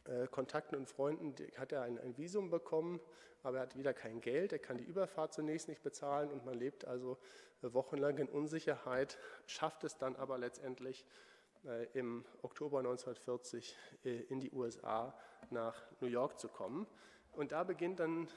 [0.05, 2.99] äh, Kontakten und Freunden hat er ein, ein, Visum bekommen,
[3.43, 6.55] aber er hat wieder kein Geld, er kann die Überfahrt zunächst nicht bezahlen und man
[6.55, 7.17] lebt also
[7.61, 11.05] äh, wochenlang in Unsicherheit, schafft es dann aber letztendlich
[11.65, 15.13] äh, im Oktober 1940 äh, in die USA
[15.49, 16.87] nach New York zu kommen.
[17.33, 18.27] Und da beginnt dann,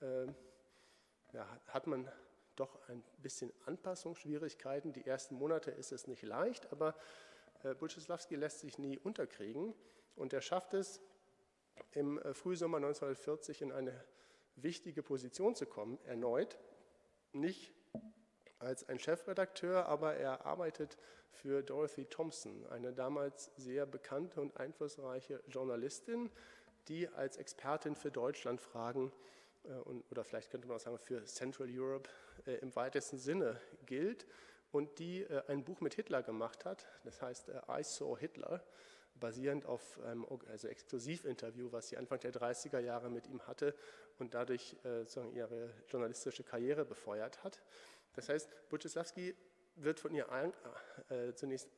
[0.00, 0.26] äh,
[1.32, 2.10] ja, hat man
[2.56, 4.92] doch ein bisschen Anpassungsschwierigkeiten.
[4.92, 6.94] Die ersten Monate ist es nicht leicht, aber
[7.62, 9.74] äh, Bulczyslawski lässt sich nie unterkriegen
[10.16, 11.00] und er schafft es,
[11.92, 14.04] im äh, Frühsommer 1940 in eine
[14.56, 16.58] wichtige Position zu kommen, erneut.
[17.32, 17.72] Nicht
[18.58, 20.96] als ein Chefredakteur, aber er arbeitet
[21.30, 26.30] für Dorothy Thompson, eine damals sehr bekannte und einflussreiche Journalistin,
[26.88, 29.12] die als Expertin für Deutschlandfragen
[29.64, 29.72] äh,
[30.10, 32.08] oder vielleicht könnte man auch sagen für Central Europe
[32.46, 34.26] äh, im weitesten Sinne gilt
[34.70, 38.62] und die ein Buch mit Hitler gemacht hat, das heißt I Saw Hitler
[39.18, 43.74] basierend auf einem also Exklusivinterview, was sie Anfang der 30er Jahre mit ihm hatte
[44.18, 45.04] und dadurch äh,
[45.34, 47.60] ihre journalistische Karriere befeuert hat.
[48.14, 49.34] Das heißt, Butchislawski
[49.76, 50.26] wird von ihr
[51.08, 51.68] äh, zunächst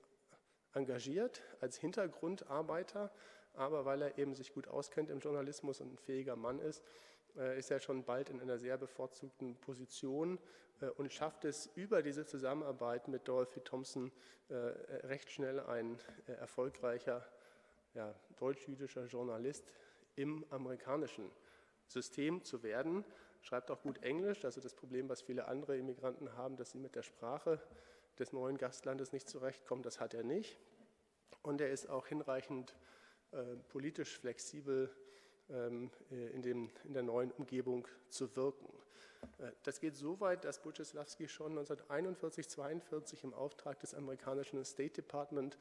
[0.72, 3.11] engagiert als Hintergrundarbeiter,
[3.55, 6.85] aber weil er eben sich gut auskennt im Journalismus und ein fähiger Mann ist,
[7.58, 10.38] ist er schon bald in einer sehr bevorzugten Position
[10.80, 14.12] äh, und schafft es über diese Zusammenarbeit mit Dorothy Thompson
[14.48, 17.24] äh, recht schnell ein erfolgreicher
[17.94, 19.72] ja, deutsch-jüdischer Journalist
[20.16, 21.30] im amerikanischen
[21.86, 23.04] System zu werden.
[23.42, 26.94] Schreibt auch gut Englisch, also das Problem, was viele andere Immigranten haben, dass sie mit
[26.94, 27.60] der Sprache
[28.18, 30.58] des neuen Gastlandes nicht zurechtkommen, das hat er nicht.
[31.42, 32.74] Und er ist auch hinreichend
[33.32, 34.94] äh, politisch flexibel
[35.50, 38.68] in, dem, in der neuen Umgebung zu wirken.
[39.38, 44.94] Äh, das geht so weit, dass Buczylawski schon 1941, 1942 im Auftrag des amerikanischen State
[44.94, 45.58] Department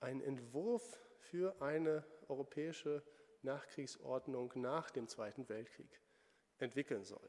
[0.00, 3.02] einen Entwurf für eine europäische
[3.42, 6.00] Nachkriegsordnung nach dem Zweiten Weltkrieg
[6.58, 7.28] entwickeln soll.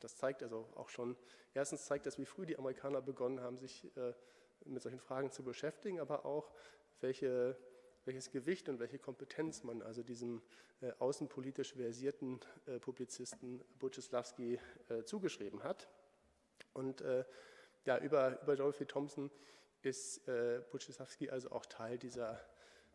[0.00, 1.16] Das zeigt also auch schon,
[1.54, 4.14] erstens zeigt das, wie früh die Amerikaner begonnen haben, sich äh,
[4.64, 6.50] mit solchen Fragen zu beschäftigen, aber auch,
[7.00, 7.56] welche
[8.04, 10.42] welches Gewicht und welche Kompetenz man also diesem
[10.80, 15.88] äh, außenpolitisch versierten äh, Publizisten Buczylawski äh, zugeschrieben hat.
[16.72, 17.24] Und äh,
[17.84, 19.30] ja, über, über Dorothy Thompson
[19.82, 22.40] ist äh, Buczylawski also auch Teil dieser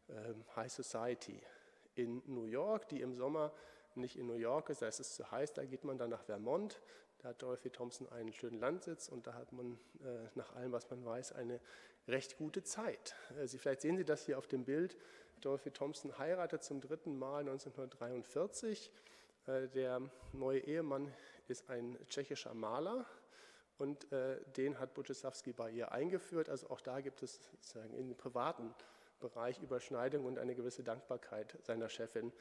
[0.09, 1.41] ähm, High Society
[1.95, 3.53] in New York, die im Sommer
[3.95, 6.23] nicht in New York ist, da ist es zu heiß, da geht man dann nach
[6.23, 6.81] Vermont,
[7.19, 10.89] da hat Dorothy Thompson einen schönen Landsitz und da hat man äh, nach allem, was
[10.89, 11.59] man weiß, eine
[12.07, 13.15] recht gute Zeit.
[13.39, 14.97] Äh, Sie, vielleicht sehen Sie das hier auf dem Bild.
[15.41, 18.91] Dorothy Thompson heiratet zum dritten Mal 1943.
[19.45, 20.01] Äh, der
[20.33, 21.13] neue Ehemann
[21.47, 23.05] ist ein tschechischer Maler
[23.77, 26.49] und äh, den hat Buczysawski bei ihr eingeführt.
[26.49, 28.73] Also auch da gibt es sozusagen im privaten
[29.19, 32.31] Bereich Überschneidung und eine gewisse Dankbarkeit seiner Chefin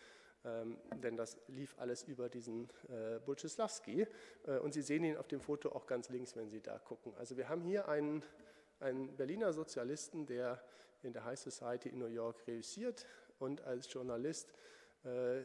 [0.46, 4.06] ähm, denn das lief alles über diesen äh, Bulczyslawski.
[4.46, 7.12] Äh, und Sie sehen ihn auf dem Foto auch ganz links, wenn Sie da gucken.
[7.16, 8.22] Also wir haben hier einen,
[8.80, 10.60] einen Berliner Sozialisten, der
[11.02, 13.06] in der High Society in New York reüssiert
[13.38, 14.52] und als Journalist
[15.04, 15.42] äh,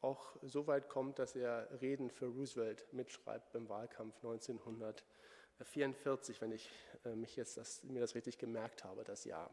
[0.00, 6.70] auch so weit kommt, dass er Reden für Roosevelt mitschreibt beim Wahlkampf 1944, wenn ich
[7.04, 9.50] äh, mich jetzt das, mir das richtig gemerkt habe, das Jahr.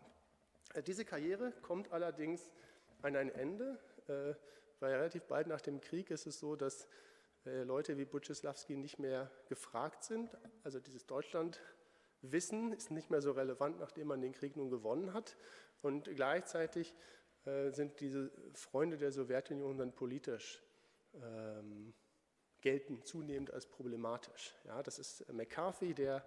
[0.74, 2.52] Äh, diese Karriere kommt allerdings
[3.02, 3.80] an ein Ende.
[4.08, 4.34] Äh,
[4.84, 6.90] weil relativ bald nach dem Krieg ist es so, dass
[7.46, 10.30] äh, Leute wie Butchislawski nicht mehr gefragt sind.
[10.66, 11.06] Also dieses
[12.24, 15.36] Deutschlandwissen ist nicht mehr so relevant, nachdem man den Krieg nun gewonnen hat.
[15.82, 16.96] Und gleichzeitig
[17.46, 20.64] äh, sind diese Freunde der Sowjetunion dann politisch
[21.16, 21.94] ähm,
[22.62, 24.56] gelten zunehmend als problematisch.
[24.64, 26.24] Ja, das ist McCarthy, der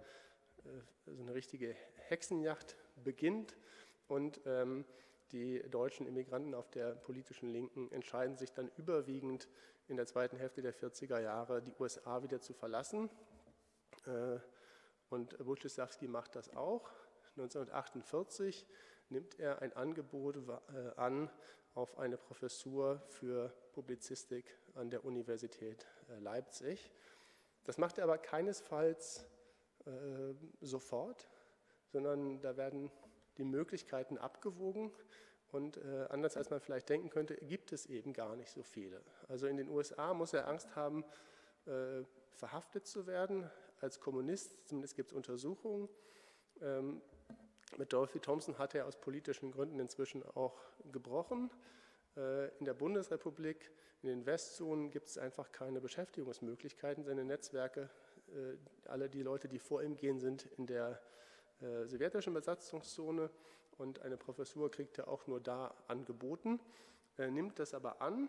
[0.59, 0.69] äh,
[1.07, 1.75] so eine richtige
[2.09, 3.57] Hexenjacht beginnt
[4.07, 4.85] und ähm,
[5.31, 9.49] die deutschen Immigranten auf der politischen Linken entscheiden sich dann überwiegend
[9.87, 13.09] in der zweiten Hälfte der 40er Jahre, die USA wieder zu verlassen.
[14.05, 14.39] Äh,
[15.09, 16.89] und Buczysawski macht das auch.
[17.37, 18.65] 1948
[19.09, 21.29] nimmt er ein Angebot äh, an
[21.73, 26.91] auf eine Professur für Publizistik an der Universität äh, Leipzig.
[27.63, 29.25] Das macht er aber keinesfalls
[30.59, 31.29] sofort,
[31.93, 32.91] sondern da werden
[33.37, 34.91] die Möglichkeiten abgewogen.
[35.49, 39.01] Und äh, anders als man vielleicht denken könnte, gibt es eben gar nicht so viele.
[39.29, 41.05] Also in den USA muss er Angst haben,
[41.65, 43.49] äh, verhaftet zu werden
[43.81, 44.67] als Kommunist.
[44.67, 45.89] Zumindest gibt es Untersuchungen.
[46.61, 47.01] Ähm,
[47.77, 50.57] mit Dorothy Thompson hat er aus politischen Gründen inzwischen auch
[50.91, 51.51] gebrochen.
[52.15, 57.03] Äh, in der Bundesrepublik, in den Westzonen gibt es einfach keine Beschäftigungsmöglichkeiten.
[57.03, 57.89] Seine Netzwerke,
[58.29, 58.55] äh,
[58.87, 60.99] alle die Leute, die vor ihm gehen, sind in der
[61.61, 63.29] äh, sowjetischen Besatzungszone
[63.77, 66.59] und eine Professur kriegt er auch nur da angeboten,
[67.17, 68.27] nimmt das aber an.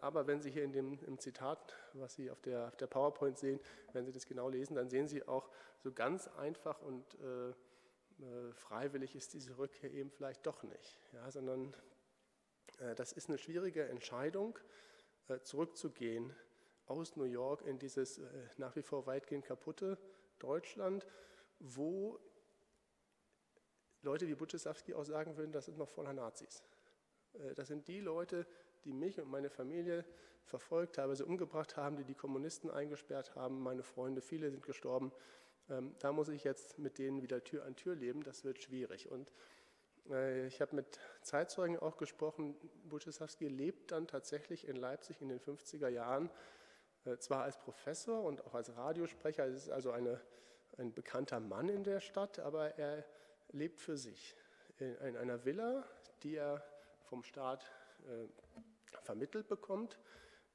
[0.00, 3.36] Aber wenn Sie hier in dem, im Zitat, was Sie auf der, auf der PowerPoint
[3.36, 3.58] sehen,
[3.92, 7.04] wenn Sie das genau lesen, dann sehen Sie auch so ganz einfach und
[8.18, 11.74] äh, freiwillig ist diese Rückkehr eben vielleicht doch nicht, ja, sondern
[12.78, 14.58] äh, das ist eine schwierige Entscheidung,
[15.28, 16.34] äh, zurückzugehen
[16.86, 18.20] aus New York in dieses
[18.56, 19.98] nach wie vor weitgehend kaputte
[20.38, 21.06] Deutschland,
[21.58, 22.18] wo
[24.02, 26.62] Leute wie Butchesawski auch sagen würden, das sind noch voller Nazis.
[27.56, 28.46] Das sind die Leute, die
[28.92, 30.04] mich und meine Familie
[30.44, 33.60] verfolgt, teilweise umgebracht haben, die die Kommunisten eingesperrt haben.
[33.62, 35.12] Meine Freunde, viele sind gestorben.
[35.68, 39.10] Ähm, da muss ich jetzt mit denen wieder Tür an Tür leben, das wird schwierig.
[39.10, 39.32] Und
[40.10, 42.54] äh, ich habe mit Zeitzeugen auch gesprochen,
[42.88, 46.30] Buczysawski lebt dann tatsächlich in Leipzig in den 50er Jahren,
[47.04, 50.20] äh, zwar als Professor und auch als Radiosprecher, es ist also eine,
[50.78, 53.04] ein bekannter Mann in der Stadt, aber er
[53.50, 54.36] lebt für sich
[54.78, 55.84] in, in einer Villa,
[56.22, 56.64] die er
[57.02, 57.64] vom Staat
[58.06, 58.28] äh,
[59.02, 59.98] vermittelt bekommt.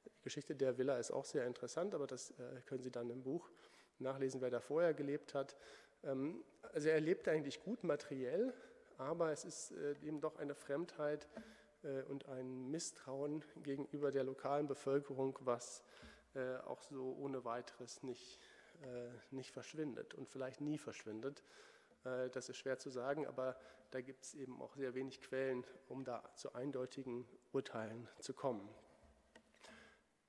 [0.04, 3.22] Die Geschichte der Villa ist auch sehr interessant, aber das äh, können Sie dann im
[3.22, 3.50] Buch
[3.98, 5.56] nachlesen, wer da vorher gelebt hat.
[6.04, 8.52] Ähm, also er lebt eigentlich gut materiell,
[8.98, 11.28] aber es ist äh, eben doch eine Fremdheit
[11.82, 15.82] äh, und ein Misstrauen gegenüber der lokalen Bevölkerung, was
[16.34, 18.38] äh, auch so ohne weiteres nicht,
[19.30, 21.44] nicht verschwindet und vielleicht nie verschwindet.
[22.02, 23.56] Das ist schwer zu sagen, aber
[23.92, 28.68] da gibt es eben auch sehr wenig Quellen, um da zu eindeutigen Urteilen zu kommen.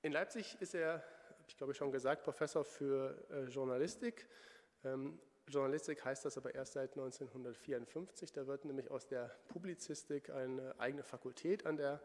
[0.01, 1.03] In Leipzig ist er
[1.47, 4.27] ich glaube schon gesagt, Professor für äh, Journalistik.
[4.83, 8.31] Ähm, Journalistik heißt das aber erst seit 1954.
[8.31, 12.01] Da wird nämlich aus der Publizistik eine eigene Fakultät an der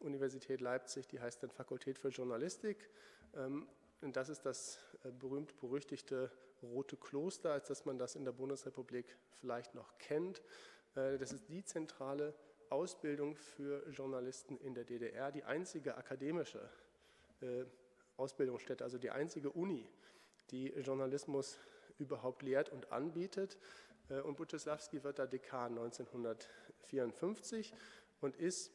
[0.00, 2.90] Universität Leipzig, die heißt dann Fakultät für Journalistik.
[3.34, 3.68] Ähm,
[4.00, 6.30] und das ist das äh, berühmt-berüchtigte
[6.62, 10.42] Rote Kloster, als dass man das in der Bundesrepublik vielleicht noch kennt.
[10.94, 12.34] Äh, das ist die zentrale
[12.68, 16.60] Ausbildung für Journalisten in der DDR, die einzige akademische
[17.40, 17.64] äh,
[18.16, 19.88] Ausbildungsstätte, also die einzige Uni,
[20.50, 21.58] die Journalismus
[21.98, 23.58] überhaupt lehrt und anbietet.
[24.08, 27.74] Äh, und Buczysławski wird da Dekan 1954
[28.20, 28.72] und ist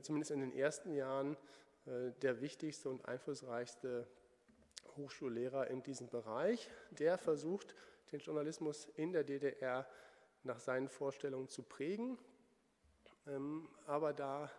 [0.00, 1.36] zumindest in den ersten Jahren
[1.84, 4.06] der wichtigste und einflussreichste
[4.96, 6.70] Hochschullehrer in diesem Bereich.
[6.92, 7.74] Der versucht,
[8.10, 9.86] den Journalismus in der DDR
[10.46, 12.18] nach seinen Vorstellungen zu prägen,
[13.26, 14.50] ähm, aber da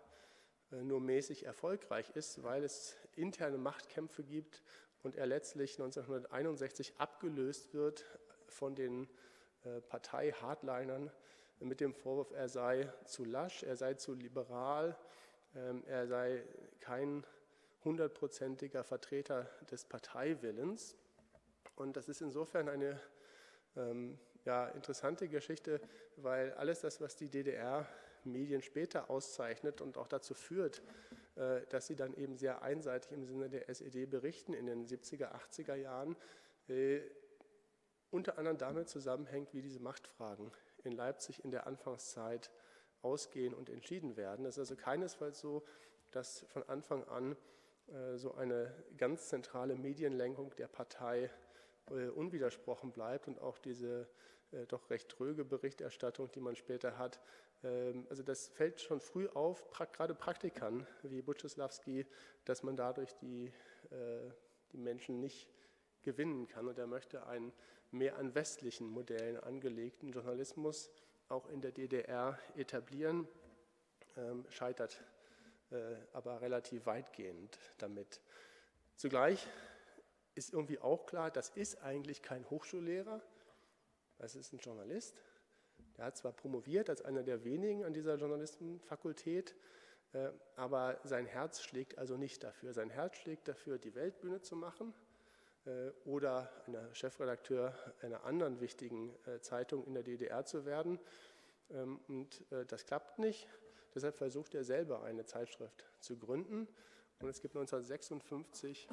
[0.69, 4.61] nur mäßig erfolgreich ist, weil es interne Machtkämpfe gibt
[5.01, 8.05] und er letztlich 1961 abgelöst wird
[8.47, 9.07] von den
[9.63, 11.11] äh, Partei-Hardlinern
[11.59, 14.97] mit dem Vorwurf, er sei zu lasch, er sei zu liberal,
[15.55, 16.43] ähm, er sei
[16.79, 17.25] kein
[17.83, 20.95] hundertprozentiger Vertreter des Parteiwillens.
[21.75, 22.99] Und das ist insofern eine
[23.75, 25.81] ähm, ja, interessante Geschichte,
[26.15, 30.81] weil alles das, was die DDR-Medien später auszeichnet und auch dazu führt,
[31.35, 35.33] äh, dass sie dann eben sehr einseitig im Sinne der SED berichten in den 70er,
[35.33, 36.15] 80er Jahren,
[36.69, 37.01] äh,
[38.09, 40.49] unter anderem damit zusammenhängt, wie diese Machtfragen
[40.85, 42.49] in Leipzig in der Anfangszeit
[43.01, 44.45] ausgehen und entschieden werden.
[44.45, 45.65] Es ist also keinesfalls so,
[46.11, 47.35] dass von Anfang an
[47.87, 51.29] äh, so eine ganz zentrale Medienlenkung der Partei
[52.15, 54.09] unwidersprochen bleibt und auch diese
[54.69, 57.19] doch recht tröge Berichterstattung, die man später hat,
[57.63, 62.05] ähm, also das fällt schon früh auf, gerade Praktikern wie Butcheslawski,
[62.45, 63.51] dass man dadurch die,
[63.89, 64.31] äh,
[64.71, 65.47] die Menschen nicht
[66.03, 66.67] gewinnen kann.
[66.67, 67.51] Und er möchte einen
[67.91, 70.89] mehr an westlichen Modellen angelegten Journalismus
[71.29, 73.27] auch in der DDR etablieren,
[74.15, 75.03] ähm, scheitert
[75.71, 78.21] äh, aber relativ weitgehend damit.
[78.95, 79.45] Zugleich
[80.35, 83.21] ist irgendwie auch klar, das ist eigentlich kein Hochschullehrer,
[84.17, 85.21] das ist ein Journalist
[85.97, 89.55] er hat zwar promoviert als einer der wenigen an dieser Journalistenfakultät,
[90.13, 92.73] äh, aber sein Herz schlägt also nicht dafür.
[92.73, 94.93] Sein Herz schlägt dafür, die Weltbühne zu machen
[95.65, 100.99] äh, oder einer Chefredakteur einer anderen wichtigen äh, Zeitung in der DDR zu werden.
[101.71, 103.47] Ähm, und das klappt nicht.
[103.95, 106.67] Deshalb versucht er selber eine Zeitschrift zu gründen.
[107.19, 108.87] Und es gibt 1956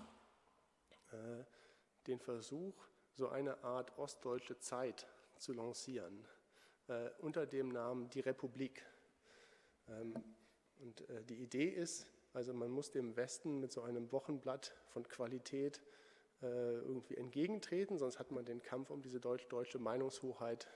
[2.07, 2.75] den Versuch,
[3.13, 5.07] so eine Art ostdeutsche Zeit
[5.39, 6.27] zu lancieren
[6.89, 8.85] äh, unter dem Namen Die Republik.
[9.89, 10.15] Ähm,
[10.81, 15.07] und äh, die Idee ist, also man muss dem Westen mit so einem Wochenblatt von
[15.09, 15.81] Qualität
[16.41, 20.69] irgendwie entgegentreten, sonst hat man den Kampf um diese deutsche Meinungshoheit,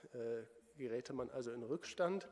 [0.78, 2.26] geräte man also in Rückstand.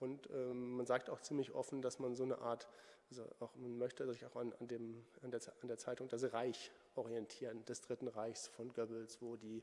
[0.00, 2.68] Und ähm, man sagt auch ziemlich offen, dass man so eine Art,
[3.10, 6.32] also auch, man möchte sich auch an, an, dem, an, der, an der Zeitung Das
[6.32, 9.62] Reich orientieren, des Dritten Reichs von Goebbels, wo die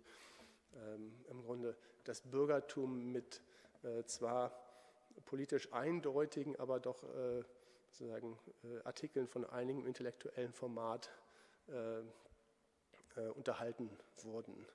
[0.76, 3.42] ähm, im Grunde das Bürgertum mit
[3.84, 4.52] äh, zwar
[5.26, 7.44] politisch eindeutigen, aber doch äh,
[7.92, 11.10] sozusagen äh, Artikeln von einigem intellektuellen Format
[11.68, 12.00] äh,
[13.18, 13.90] äh, unterhalten
[14.24, 14.66] wurden.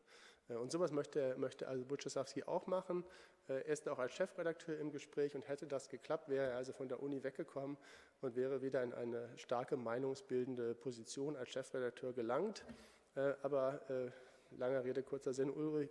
[0.49, 3.05] Äh, und sowas möchte, möchte also Butchesawski auch machen.
[3.49, 6.89] Er ist auch als Chefredakteur im Gespräch und hätte das geklappt, wäre er also von
[6.89, 7.77] der Uni weggekommen
[8.21, 12.65] und wäre wieder in eine starke meinungsbildende Position als Chefredakteur gelangt.
[13.43, 13.81] Aber
[14.51, 15.91] langer Rede, kurzer Sinn, Ulrich,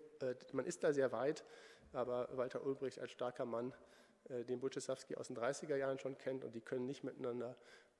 [0.53, 1.43] man ist da sehr weit,
[1.93, 3.73] aber Walter Ulbricht als starker Mann
[4.29, 7.55] äh, den Buczysawski aus den 30er Jahren schon kennt und die können nicht miteinander.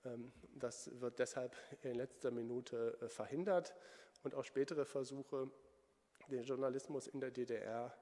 [0.05, 3.75] Ähm, das wird deshalb in letzter Minute äh, verhindert
[4.23, 5.49] und auch spätere Versuche,
[6.29, 7.95] den Journalismus in der DDR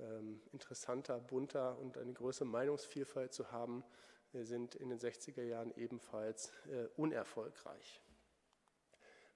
[0.00, 3.84] ähm, interessanter, bunter und eine größere Meinungsvielfalt zu haben,
[4.32, 6.52] äh, sind in den 60er Jahren ebenfalls
[6.96, 8.02] unerfolgreich.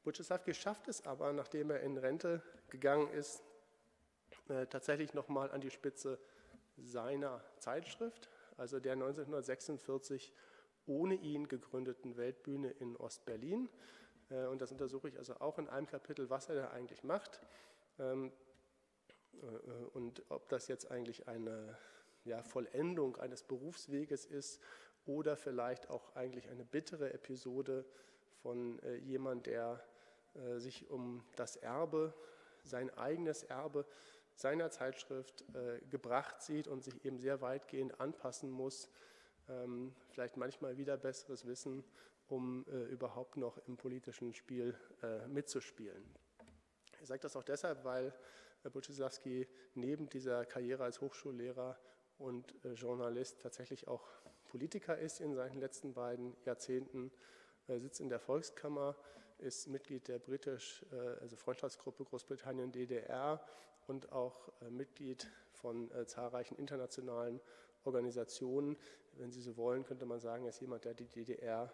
[0.05, 3.43] Buczysawski schafft es aber, nachdem er in Rente gegangen ist,
[4.69, 6.19] tatsächlich nochmal an die Spitze
[6.77, 10.33] seiner Zeitschrift, also der 1946
[10.87, 13.69] ohne ihn gegründeten Weltbühne in Ostberlin.
[14.31, 17.41] Äh, und das untersuche ich also auch in einem Kapitel, was er da eigentlich macht
[17.99, 18.33] ähm,
[19.33, 19.47] äh,
[19.95, 21.79] und ob das jetzt eigentlich eine
[22.25, 24.61] ja, Vollendung eines Berufsweges ist
[25.07, 27.85] oder vielleicht auch eigentlich eine bittere Episode
[28.43, 29.83] von äh, jemand, der
[30.57, 32.13] sich um das Erbe,
[32.65, 33.87] sein eigenes Erbe
[34.37, 38.91] seiner Zeitschrift äh, gebracht sieht und sich eben sehr weitgehend anpassen muss,
[39.49, 41.85] ähm, vielleicht manchmal wieder besseres Wissen,
[42.29, 46.03] um äh, überhaupt noch im politischen Spiel äh, mitzuspielen.
[47.01, 48.13] Ich sage das auch deshalb, weil
[48.65, 51.79] äh, Buczysawski neben dieser Karriere als Hochschullehrer
[52.19, 54.09] und äh, Journalist tatsächlich auch
[54.47, 57.11] Politiker ist in seinen letzten beiden Jahrzehnten,
[57.67, 58.95] sitzt in der Volkskammer,
[59.39, 63.45] ist Mitglied der britisch, äh, also Freundschaftsgruppe Großbritannien-DDR
[63.87, 67.41] und auch äh, Mitglied von äh, zahlreichen internationalen
[67.85, 68.77] Organisationen.
[69.13, 71.73] Wenn Sie so wollen, könnte man sagen, er ist jemand, der die DDR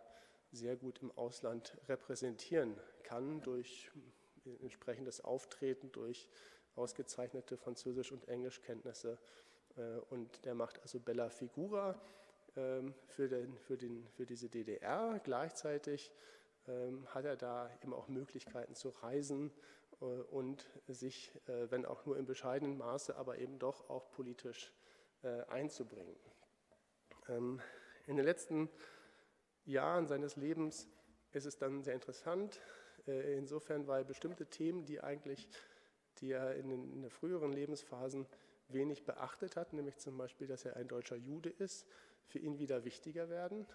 [0.53, 3.91] sehr gut im Ausland repräsentieren kann durch
[4.63, 6.29] entsprechendes Auftreten, durch
[6.75, 9.19] ausgezeichnete Französisch- und Englischkenntnisse.
[10.09, 12.01] Und der macht also Bella Figura
[12.57, 15.21] ähm, für, den, für, den, für diese DDR.
[15.23, 16.11] Gleichzeitig
[17.07, 19.53] hat er da eben auch Möglichkeiten zu reisen
[20.01, 24.73] äh, und sich, äh, wenn auch nur in bescheidenem Maße, aber eben doch auch politisch
[25.23, 26.17] äh, einzubringen.
[27.29, 27.61] Ähm,
[28.07, 28.69] in den letzten
[29.65, 30.89] Jahren seines Lebens
[31.33, 32.61] ist es dann sehr interessant,
[33.07, 35.49] insofern, weil bestimmte Themen, die eigentlich,
[36.19, 38.27] die er in den früheren Lebensphasen
[38.69, 41.87] wenig beachtet hat, nämlich zum Beispiel, dass er ein deutscher Jude ist,
[42.27, 43.67] für ihn wieder wichtiger werden.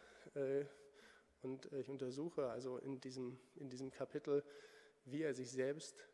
[1.46, 4.44] Und ich untersuche also in diesem, in diesem Kapitel,
[5.06, 6.06] wie er sich selbst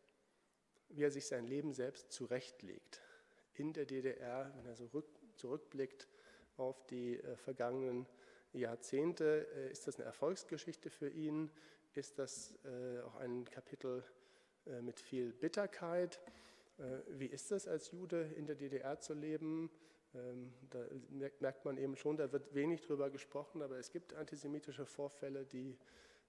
[0.96, 3.02] wie er sich sein Leben selbst zurechtlegt.
[3.54, 6.08] In der DDR, wenn er so rück, zurückblickt
[6.58, 8.06] auf die äh, vergangenen
[8.54, 11.50] Jahrzehnte, äh, ist das eine Erfolgsgeschichte für ihn?
[11.94, 14.04] Ist das äh, auch ein Kapitel
[14.66, 16.22] äh, mit viel Bitterkeit?
[16.78, 19.70] Äh, wie ist es als Jude in der DDR zu leben?
[20.14, 20.80] Ähm, da
[21.40, 25.78] merkt man eben schon, da wird wenig drüber gesprochen, aber es gibt antisemitische Vorfälle, die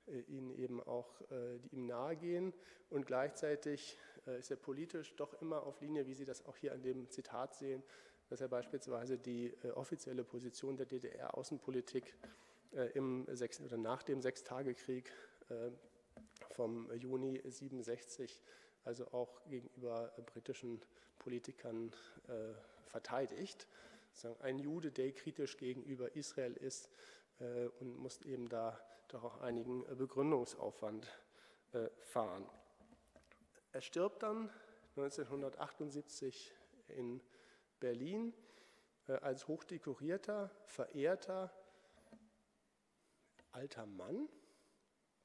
[0.07, 2.53] äh, ihn eben auch, die ihm nahegehen.
[2.91, 6.73] Und gleichzeitig äh, ist er politisch doch immer auf Linie, wie Sie das auch hier
[6.73, 7.83] an dem Zitat sehen,
[8.29, 12.15] dass er beispielsweise die äh, offizielle Position der DDR-Außenpolitik
[12.73, 15.13] äh, im Sechs oder nach dem Sechstagekrieg
[16.55, 18.41] vom Juni 67
[18.85, 20.81] also auch gegenüber britischen
[21.19, 21.93] Politikern
[22.93, 23.67] verteidigt.
[24.41, 26.91] Ein Jude, der kritisch gegenüber Israel ist
[27.81, 28.79] und muss eben da
[29.09, 31.09] doch auch einigen Begründungsaufwand
[32.03, 32.49] fahren.
[33.73, 34.51] Er stirbt dann
[34.97, 36.53] 1978
[36.89, 37.23] in
[37.81, 38.35] Berlin
[39.09, 41.51] äh, als hochdekorierter, verehrter
[43.53, 44.29] alter Mann,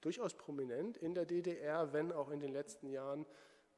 [0.02, 3.26] durchaus prominent in der DDR, wenn auch in den letzten Jahren,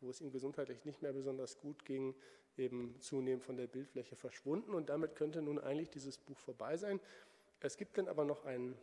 [0.01, 2.15] wo es ihm gesundheitlich nicht mehr besonders gut ging,
[2.59, 4.73] eben zunehmend von der Bildfläche verschwunden.
[4.73, 6.99] Und damit könnte nun eigentlich dieses Buch vorbei sein.
[7.61, 8.77] Es gibt dann aber noch einen,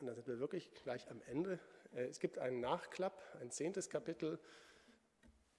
[0.00, 1.58] und da sind wir wirklich gleich am Ende,
[1.94, 4.38] äh, es gibt einen Nachklapp, ein zehntes Kapitel,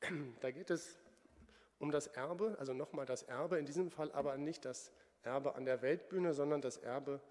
[0.39, 0.97] da geht es
[1.80, 4.91] um das Erbe, also nochmal das Erbe, in diesem Fall aber nicht das
[5.24, 7.22] Erbe an der Weltbühne, sondern das Erbe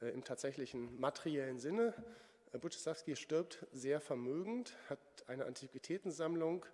[0.00, 1.94] äh, im tatsächlichen materiellen Sinne.
[2.58, 6.66] Buczysławski stirbt sehr vermögend, hat eine Antiquitätensammlung,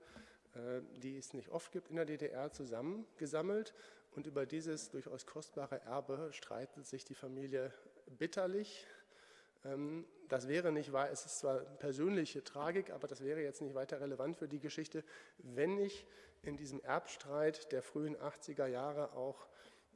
[1.02, 3.74] die es nicht oft gibt in der DDR, zusammengesammelt.
[4.16, 7.72] Und über dieses durchaus kostbare Erbe streitet sich die Familie
[8.18, 8.86] bitterlich.
[9.64, 13.74] Ähm, das wäre nicht wahr, es ist zwar persönliche Tragik, aber das wäre jetzt nicht
[13.74, 15.04] weiter relevant für die Geschichte,
[15.38, 16.06] wenn nicht
[16.42, 19.46] in diesem Erbstreit der frühen 80er Jahre auch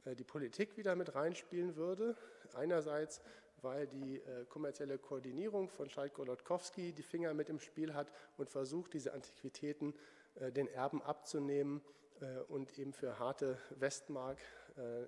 [0.05, 2.15] äh, die Politik wieder mit reinspielen würde.
[2.53, 3.21] Einerseits,
[3.61, 8.93] weil die äh, kommerzielle Koordinierung von Schalk-Golodkowski die Finger mit im Spiel hat und versucht,
[8.93, 11.81] diese Antiquitäten äh, den Erben abzunehmen
[12.47, 14.39] und eben für harte Westmark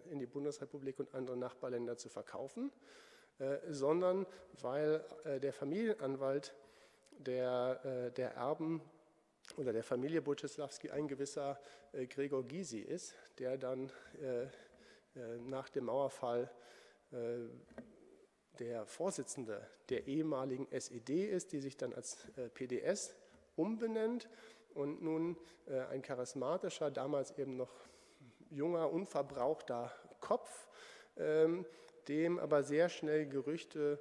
[0.10, 2.72] in die Bundesrepublik und andere Nachbarländer zu verkaufen.
[3.40, 4.26] Äh, sondern
[4.62, 6.54] weil äh, der Familienanwalt
[7.18, 8.82] der, äh, der Erben
[9.58, 11.60] oder der Familie Buczysławski ein gewisser
[12.10, 13.92] Gregor Gysi ist, der dann
[15.46, 16.50] nach dem Mauerfall
[18.58, 23.16] der Vorsitzende der ehemaligen SED ist, die sich dann als PDS
[23.58, 24.30] umbenennt
[24.76, 25.38] und nun
[25.90, 27.72] ein charismatischer, damals eben noch
[28.50, 30.68] junger, unverbrauchter Kopf
[31.18, 31.66] ähm,
[32.08, 34.00] dem aber sehr schnell Gerüchte,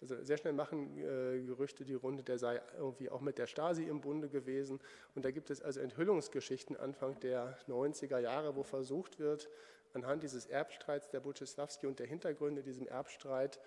[0.00, 3.84] also sehr schnell machen äh, Gerüchte die Runde, der sei irgendwie auch mit der Stasi
[3.84, 4.80] im Bunde gewesen.
[5.14, 9.48] Und da gibt es also Enthüllungsgeschichten Anfang der 90er Jahre, wo versucht wird,
[9.92, 13.58] anhand dieses Erbstreits der Buczysławski und der Hintergründe diesem Erbstreit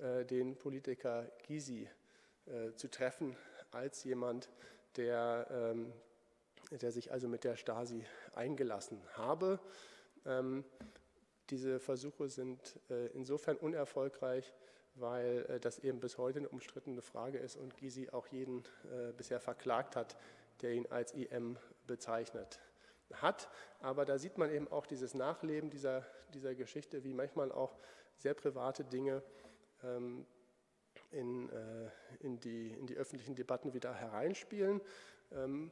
[0.00, 1.88] äh, den Politiker Gysi
[2.46, 3.36] äh, zu treffen
[3.70, 4.50] als jemand,
[4.96, 5.92] der, ähm,
[6.70, 9.58] der sich also mit der Stasi eingelassen habe.
[10.24, 10.64] Ähm,
[11.50, 14.54] diese Versuche sind äh, insofern unerfolgreich,
[14.94, 19.12] weil äh, das eben bis heute eine umstrittene Frage ist und Gysi auch jeden äh,
[19.16, 20.16] bisher verklagt hat,
[20.60, 22.60] der ihn als IM bezeichnet
[23.14, 23.50] hat.
[23.80, 27.76] Aber da sieht man eben auch dieses Nachleben dieser, dieser Geschichte, wie manchmal auch
[28.16, 29.22] sehr private Dinge
[29.82, 30.26] ähm,
[31.12, 31.50] in,
[32.20, 34.80] in, die, in die öffentlichen Debatten wieder hereinspielen.
[35.32, 35.70] Ähm,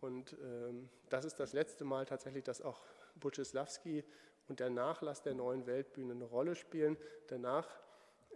[0.00, 2.82] und ähm, das ist das letzte Mal tatsächlich, dass auch
[3.16, 4.04] Buczysławski
[4.48, 6.96] und der Nachlass der neuen Weltbühne eine Rolle spielen.
[7.28, 7.68] Danach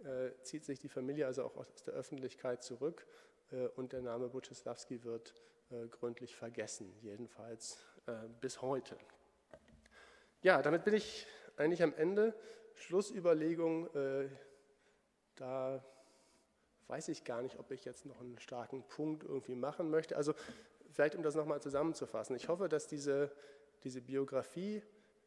[0.03, 3.05] äh, zieht sich die Familie also auch aus der Öffentlichkeit zurück
[3.51, 5.33] äh, und der Name Buczysławski wird
[5.69, 8.97] äh, gründlich vergessen, jedenfalls äh, bis heute.
[10.41, 11.27] Ja, damit bin ich
[11.57, 12.33] eigentlich am Ende.
[12.75, 14.29] Schlussüberlegung, äh,
[15.35, 15.83] da
[16.87, 20.15] weiß ich gar nicht, ob ich jetzt noch einen starken Punkt irgendwie machen möchte.
[20.15, 20.33] Also
[20.91, 22.35] vielleicht um das nochmal zusammenzufassen.
[22.35, 23.31] Ich hoffe, dass diese,
[23.83, 24.81] diese Biografie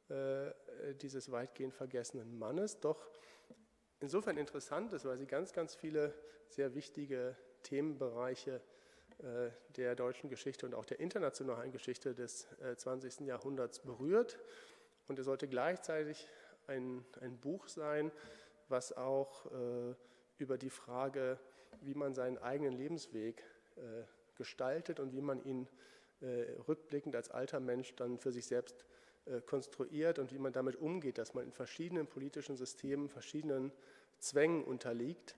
[0.09, 0.53] äh,
[0.95, 3.07] dieses weitgehend vergessenen Mannes doch
[4.01, 6.15] insofern interessant ist, weil sie ganz, ganz viele
[6.49, 8.61] sehr wichtige Themenbereiche
[9.19, 13.21] äh, der deutschen Geschichte und auch der internationalen Geschichte des 20.
[13.21, 14.39] Äh, Jahrhunderts berührt.
[15.07, 16.29] Und es sollte gleichzeitig
[16.67, 18.11] ein, ein Buch sein,
[18.69, 19.47] was auch
[20.39, 21.39] über die Frage,
[21.81, 23.43] wie man seinen eigenen Lebensweg
[24.37, 25.67] gestaltet und wie man ihn
[26.69, 28.85] rückblickend als alter Mensch dann für sich selbst
[29.27, 33.71] äh, konstruiert und wie man damit umgeht, dass man in verschiedenen politischen Systemen verschiedenen
[34.19, 35.37] Zwängen unterliegt,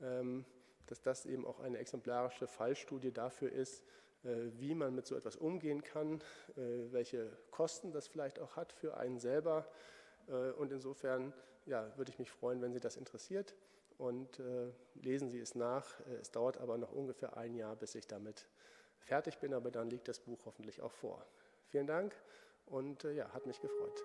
[0.00, 0.46] ähm,
[0.86, 3.84] dass das eben auch eine exemplarische Fallstudie dafür ist,
[4.24, 6.22] äh, wie man mit so etwas umgehen kann,
[6.56, 9.66] äh, welche Kosten das vielleicht auch hat für einen selber.
[10.58, 11.32] Und insofern
[11.64, 13.54] ja, würde ich mich freuen, wenn Sie das interessiert
[13.98, 14.40] und
[14.94, 16.00] lesen Sie es nach.
[16.20, 18.46] Es dauert aber noch ungefähr ein Jahr, bis ich damit
[19.00, 21.24] fertig bin, aber dann liegt das Buch hoffentlich auch vor.
[21.70, 22.14] Vielen Dank
[22.66, 24.04] und äh, ja, hat mich gefreut.